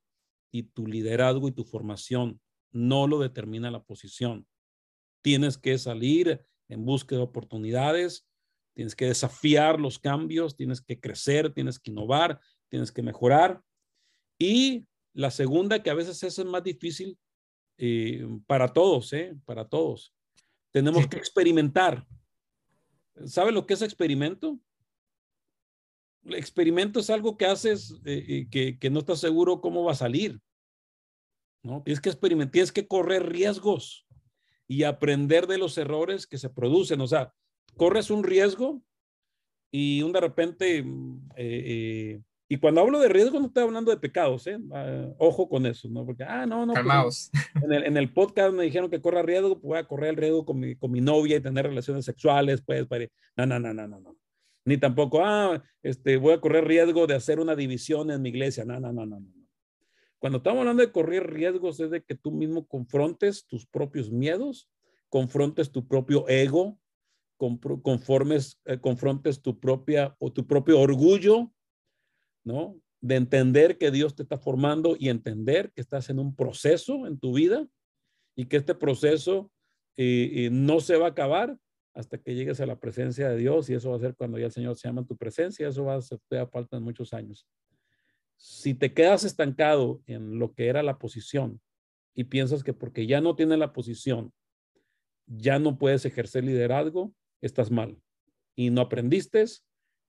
y 0.52 0.64
tu 0.64 0.88
liderazgo 0.88 1.48
y 1.48 1.52
tu 1.52 1.64
formación. 1.64 2.40
No 2.72 3.08
lo 3.08 3.20
determina 3.20 3.72
la 3.72 3.84
posición. 3.84 4.48
Tienes 5.22 5.58
que 5.58 5.78
salir 5.78 6.46
en 6.68 6.86
búsqueda 6.86 7.20
de 7.20 7.26
oportunidades, 7.26 8.28
tienes 8.74 8.96
que 8.96 9.06
desafiar 9.06 9.80
los 9.80 10.00
cambios, 10.00 10.56
tienes 10.56 10.82
que 10.82 11.00
crecer, 11.00 11.54
tienes 11.54 11.80
que 11.80 11.92
innovar, 11.92 12.40
tienes 12.70 12.92
que 12.92 13.02
mejorar. 13.02 13.62
Y 14.38 14.86
la 15.14 15.32
segunda, 15.32 15.82
que 15.82 15.90
a 15.90 15.94
veces 15.94 16.22
es 16.24 16.46
más 16.46 16.64
difícil 16.64 17.18
eh, 17.78 18.28
para 18.48 18.68
todos, 18.68 19.14
¿eh? 19.14 19.36
para 19.46 19.68
todos, 19.68 20.14
tenemos 20.72 21.08
que 21.08 21.18
experimentar. 21.18 22.06
¿Sabe 23.26 23.54
lo 23.54 23.66
que 23.66 23.76
es 23.76 23.82
experimento? 23.82 24.60
Es 26.26 27.10
algo 27.10 27.38
que 27.38 27.46
haces 27.46 27.96
eh, 28.06 28.48
que, 28.50 28.78
que, 28.80 28.90
no 28.90 29.00
estás 29.00 29.20
seguro 29.20 29.62
cómo 29.62 29.84
va 29.84 29.94
a 29.94 29.96
salir. 29.96 30.40
¿no? 31.64 31.82
Tienes 31.84 32.02
que 32.02 32.10
experimentar, 32.10 32.52
tienes 32.52 32.72
que 32.72 32.88
correr 32.88 33.28
riesgos 33.28 34.06
y 34.68 34.84
aprender 34.84 35.48
de 35.48 35.58
los 35.58 35.78
errores 35.78 36.28
que 36.28 36.38
se 36.38 36.50
producen. 36.50 37.02
O 37.02 37.08
sea, 37.08 37.34
corres 37.76 38.10
un 38.10 38.24
riesgo 38.24 38.82
y 39.72 40.02
un 40.02 40.14
de 40.14 40.22
repente, 40.22 40.78
eh, 40.80 40.86
eh, 41.38 42.22
y 42.48 42.58
cuando 42.58 42.82
hablo 42.82 43.00
de 43.00 43.10
riesgo 43.10 43.40
no 43.40 43.48
estoy 43.48 43.64
hablando 43.64 43.92
de 43.92 43.98
pecados, 43.98 44.46
¿eh? 44.48 44.58
Ah, 44.72 45.08
ojo 45.18 45.50
con 45.50 45.66
eso, 45.66 45.90
¿no? 45.90 46.06
Porque, 46.06 46.24
ah, 46.24 46.46
no, 46.46 46.66
no. 46.66 46.74
Pues, 46.74 47.32
en, 47.62 47.74
el, 47.74 47.84
en, 47.84 47.98
el, 47.98 48.14
podcast 48.14 48.54
me 48.54 48.64
dijeron 48.64 48.90
que 48.90 49.02
corra 49.02 49.24
riesgo, 49.24 49.56
pues 49.56 49.64
voy 49.64 49.78
a 49.80 49.88
correr 49.88 50.12
el 50.12 50.18
riesgo 50.18 50.46
con 50.46 50.60
mi, 50.60 50.76
con 50.76 50.92
mi 50.92 51.02
novia 51.02 51.38
y 51.38 51.42
tener 51.42 51.66
relaciones 51.66 52.06
sexuales, 52.06 52.62
pues, 52.66 52.86
para... 52.86 53.06
no, 53.36 53.46
no, 53.46 53.60
no, 53.60 53.74
no, 53.74 53.88
no, 53.88 54.00
no. 54.00 54.16
Ni 54.66 54.78
tampoco, 54.78 55.24
ah, 55.24 55.64
este, 55.84 56.18
voy 56.18 56.34
a 56.34 56.42
correr 56.42 56.66
riesgo 56.66 57.06
de 57.06 57.14
hacer 57.14 57.40
una 57.40 57.56
división 57.56 58.10
en 58.10 58.22
mi 58.22 58.30
iglesia, 58.30 58.66
no, 58.66 58.80
no, 58.80 58.92
no, 58.92 59.06
no, 59.06 59.20
no. 59.20 59.36
Cuando 60.18 60.38
estamos 60.38 60.62
hablando 60.62 60.82
de 60.82 60.92
correr 60.92 61.32
riesgos 61.32 61.80
es 61.80 61.92
de 61.92 62.02
que 62.02 62.16
tú 62.16 62.32
mismo 62.32 62.66
confrontes 62.66 63.46
tus 63.46 63.68
propios 63.68 64.10
miedos, 64.10 64.68
confrontes 65.10 65.72
tu 65.72 65.88
propio 65.88 66.28
ego, 66.28 66.80
eh, 67.40 68.80
confrontes 68.82 69.42
tu 69.42 69.60
propia 69.60 70.16
o 70.18 70.32
tu 70.32 70.48
propio 70.48 70.80
orgullo, 70.80 71.52
¿no? 72.44 72.82
De 73.02 73.18
entender 73.18 73.78
que 73.78 73.92
Dios 73.92 74.16
te 74.16 74.24
está 74.24 74.40
formando 74.40 74.96
y 74.98 75.10
entender 75.10 75.72
que 75.74 75.82
estás 75.82 76.10
en 76.10 76.18
un 76.18 76.36
proceso 76.36 77.06
en 77.06 77.20
tu 77.20 77.34
vida 77.34 77.68
y 78.36 78.46
que 78.46 78.58
este 78.58 78.74
proceso 78.74 79.52
eh, 79.96 80.46
eh, 80.46 80.50
no 80.52 80.80
se 80.80 80.98
va 80.98 81.08
a 81.08 81.10
acabar 81.10 81.58
hasta 81.96 82.18
que 82.18 82.36
llegues 82.36 82.60
a 82.60 82.66
la 82.66 82.78
presencia 82.78 83.30
de 83.30 83.38
Dios 83.38 83.70
y 83.70 83.74
eso 83.74 83.90
va 83.90 83.96
a 83.96 84.00
ser 84.00 84.16
cuando 84.16 84.38
ya 84.38 84.48
el 84.48 84.52
Señor 84.52 84.76
se 84.76 84.88
llama 84.88 85.02
en 85.02 85.08
tu 85.08 85.16
presencia, 85.16 85.68
eso 85.70 85.86
va 85.86 85.96
a 85.96 86.02
ser, 86.02 86.20
te 86.28 86.46
falta 86.46 86.80
muchos 86.80 87.14
años. 87.14 87.48
Si 88.36 88.74
te 88.74 88.94
quedas 88.94 89.24
estancado 89.24 90.02
en 90.06 90.38
lo 90.38 90.54
que 90.54 90.68
era 90.68 90.84
la 90.84 91.00
posición 91.00 91.62
y 92.14 92.26
piensas 92.26 92.66
que 92.66 92.74
porque 92.74 93.08
ya 93.08 93.22
no 93.22 93.36
tienes 93.36 93.58
la 93.58 93.72
posición, 93.72 94.34
ya 95.26 95.58
no 95.58 95.78
puedes 95.78 96.06
ejercer 96.06 96.44
liderazgo, 96.44 97.14
estás 97.42 97.72
mal. 97.72 97.98
Y 98.56 98.70
no 98.70 98.82
aprendiste, 98.82 99.46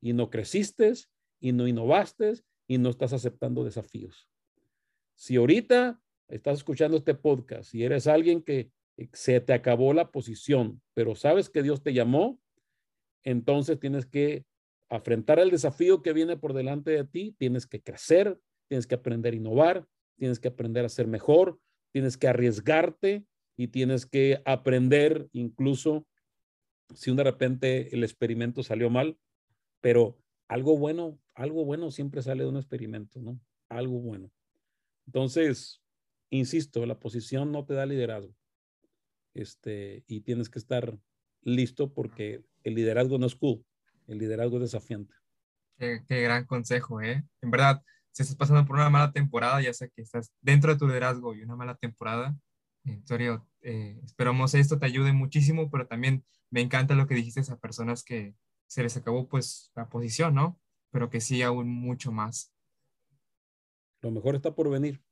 y 0.01 0.13
no 0.13 0.29
creciste, 0.29 0.93
y 1.41 1.53
no 1.53 1.69
innovaste, 1.69 2.35
y 2.67 2.79
no 2.79 2.91
estás 2.91 3.13
aceptando 3.13 3.65
desafíos. 3.65 4.29
Si 5.15 5.37
ahorita 5.37 6.01
estás 6.29 6.59
escuchando 6.59 6.97
este 6.97 7.15
podcast 7.15 7.73
y 7.75 7.85
eres 7.85 8.09
alguien 8.09 8.43
que 8.43 8.71
se 9.13 9.41
te 9.41 9.53
acabó 9.53 9.93
la 9.93 10.11
posición, 10.11 10.81
pero 10.95 11.15
sabes 11.15 11.51
que 11.51 11.63
Dios 11.63 11.83
te 11.83 11.93
llamó, 11.93 12.41
entonces 13.25 13.79
tienes 13.79 14.07
que 14.07 14.45
afrontar 14.89 15.39
el 15.39 15.51
desafío 15.51 16.03
que 16.03 16.13
viene 16.13 16.37
por 16.37 16.53
delante 16.53 16.93
de 16.93 17.05
ti, 17.05 17.35
tienes 17.39 17.67
que 17.67 17.83
crecer, 17.83 18.39
tienes 18.69 18.87
que 18.87 18.95
aprender 18.95 19.35
a 19.35 19.37
innovar, 19.37 19.87
tienes 20.17 20.39
que 20.39 20.49
aprender 20.49 20.85
a 20.85 20.89
ser 20.89 21.07
mejor, 21.07 21.59
tienes 21.93 22.17
que 22.17 22.29
arriesgarte 22.29 23.25
y 23.57 23.69
tienes 23.69 24.07
que 24.07 24.41
aprender 24.45 25.29
incluso 25.33 26.07
si 26.95 27.15
de 27.15 27.25
repente 27.25 27.95
el 27.95 28.05
experimento 28.05 28.63
salió 28.63 28.91
mal, 28.91 29.19
pero 29.81 30.19
algo 30.49 30.79
bueno, 30.79 31.19
algo 31.35 31.65
bueno 31.65 31.91
siempre 31.91 32.23
sale 32.23 32.45
de 32.45 32.49
un 32.49 32.57
experimento, 32.57 33.21
¿no? 33.21 33.41
Algo 33.69 33.99
bueno. 33.99 34.31
Entonces, 35.07 35.83
insisto, 36.31 36.87
la 36.87 36.99
posición 36.99 37.51
no 37.51 37.65
te 37.65 37.75
da 37.75 37.87
liderazgo. 37.87 38.35
Este, 39.37 40.03
y 40.07 40.23
tienes 40.23 40.49
que 40.49 40.59
estar 40.59 40.99
listo 41.43 41.93
porque 41.93 42.43
el 42.65 42.75
liderazgo 42.75 43.19
no 43.19 43.27
es 43.27 43.35
cool, 43.35 43.63
el 44.07 44.17
liderazgo 44.17 44.57
es 44.57 44.63
desafiante. 44.63 45.15
Qué, 45.77 46.01
gran 46.09 46.47
consejo, 46.47 47.03
¿eh? 47.03 47.23
En 47.43 47.51
verdad, 47.51 47.83
si 48.13 48.23
estás 48.23 48.37
pasando 48.37 48.65
por 48.65 48.77
una 48.77 48.89
mala 48.89 49.13
temporada, 49.13 49.61
ya 49.61 49.75
sea 49.75 49.89
que 49.89 50.01
estás 50.01 50.33
dentro 50.41 50.73
de 50.73 50.79
tu 50.79 50.87
liderazgo 50.87 51.35
y 51.35 51.43
una 51.43 51.55
mala 51.55 51.75
temporada, 51.75 52.35
Antonio, 52.87 53.47
eh, 53.61 54.01
esperamos 54.05 54.55
esto 54.55 54.79
te 54.79 54.87
ayude 54.87 55.13
muchísimo, 55.13 55.71
pero 55.71 55.87
también 55.87 56.25
me 56.49 56.63
encanta 56.63 56.95
lo 56.95 57.07
que 57.07 57.15
dijiste 57.15 57.43
a 57.53 57.59
personas 57.59 58.03
que 58.05 58.35
se 58.67 58.83
les 58.83 58.97
acabó 58.97 59.29
pues 59.29 59.71
la 59.75 59.91
posición, 59.91 60.35
¿no? 60.35 60.59
Pero 60.93 61.11
que 61.11 61.21
sí 61.21 61.43
aún 61.43 61.69
mucho 61.69 62.11
más. 62.11 62.55
Lo 64.01 64.11
mejor 64.11 64.37
está 64.37 64.55
por 64.55 64.71
venir. 64.71 65.05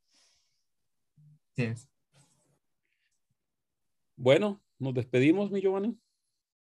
Sí 1.57 1.65
es. 1.65 1.94
Bueno, 4.17 4.61
nos 4.79 4.95
despedimos, 4.95 5.51
mi 5.51 5.61
Giovanni. 5.61 5.99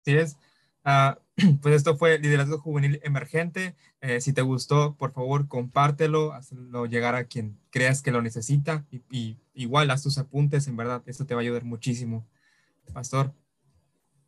Sí 0.04 0.15
es. 0.15 0.38
Ah, 0.84 1.19
pues 1.62 1.76
esto 1.76 1.98
fue 1.98 2.19
Liderazgo 2.19 2.60
Juvenil 2.60 3.00
Emergente. 3.04 3.76
Eh, 4.02 4.21
si 4.21 4.34
te 4.34 4.41
gustó, 4.41 4.95
por 4.95 5.12
favor, 5.12 5.48
compártelo, 5.48 6.32
hazlo 6.34 6.86
llegar 6.86 7.15
a 7.15 7.26
quien 7.26 7.58
creas 7.71 8.02
que 8.02 8.12
lo 8.12 8.21
necesita 8.21 8.86
y, 9.10 9.38
igual 9.54 9.89
haz 9.89 10.04
tus 10.04 10.17
apuntes, 10.17 10.67
en 10.67 10.78
verdad, 10.78 11.02
esto 11.06 11.26
te 11.26 11.34
va 11.34 11.41
a 11.41 11.43
ayudar 11.43 11.63
muchísimo. 11.63 12.26
Pastor. 12.93 13.34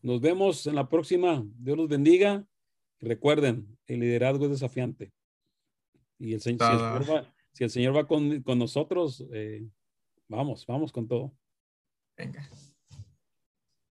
Nos 0.02 0.20
vemos 0.20 0.65
en 0.67 0.76
la 0.76 0.89
próxima. 0.89 1.46
Dios 1.60 1.78
los 1.78 1.88
bendiga. 1.88 2.46
Recuerden, 3.00 3.78
el 3.86 4.00
liderazgo 4.00 4.46
es 4.46 4.52
desafiante. 4.52 5.12
Y 6.17 6.34
el 6.34 6.41
Señor, 6.41 7.06
si 7.54 7.63
el 7.63 7.70
Señor 7.70 7.96
va, 7.96 8.08
con, 8.08 8.43
nosotros, 8.58 9.24
eh, 9.32 9.67
vamos, 10.28 10.65
vamos 10.65 10.91
con 10.91 11.08
todo. 11.08 11.34
Venga. 12.15 12.50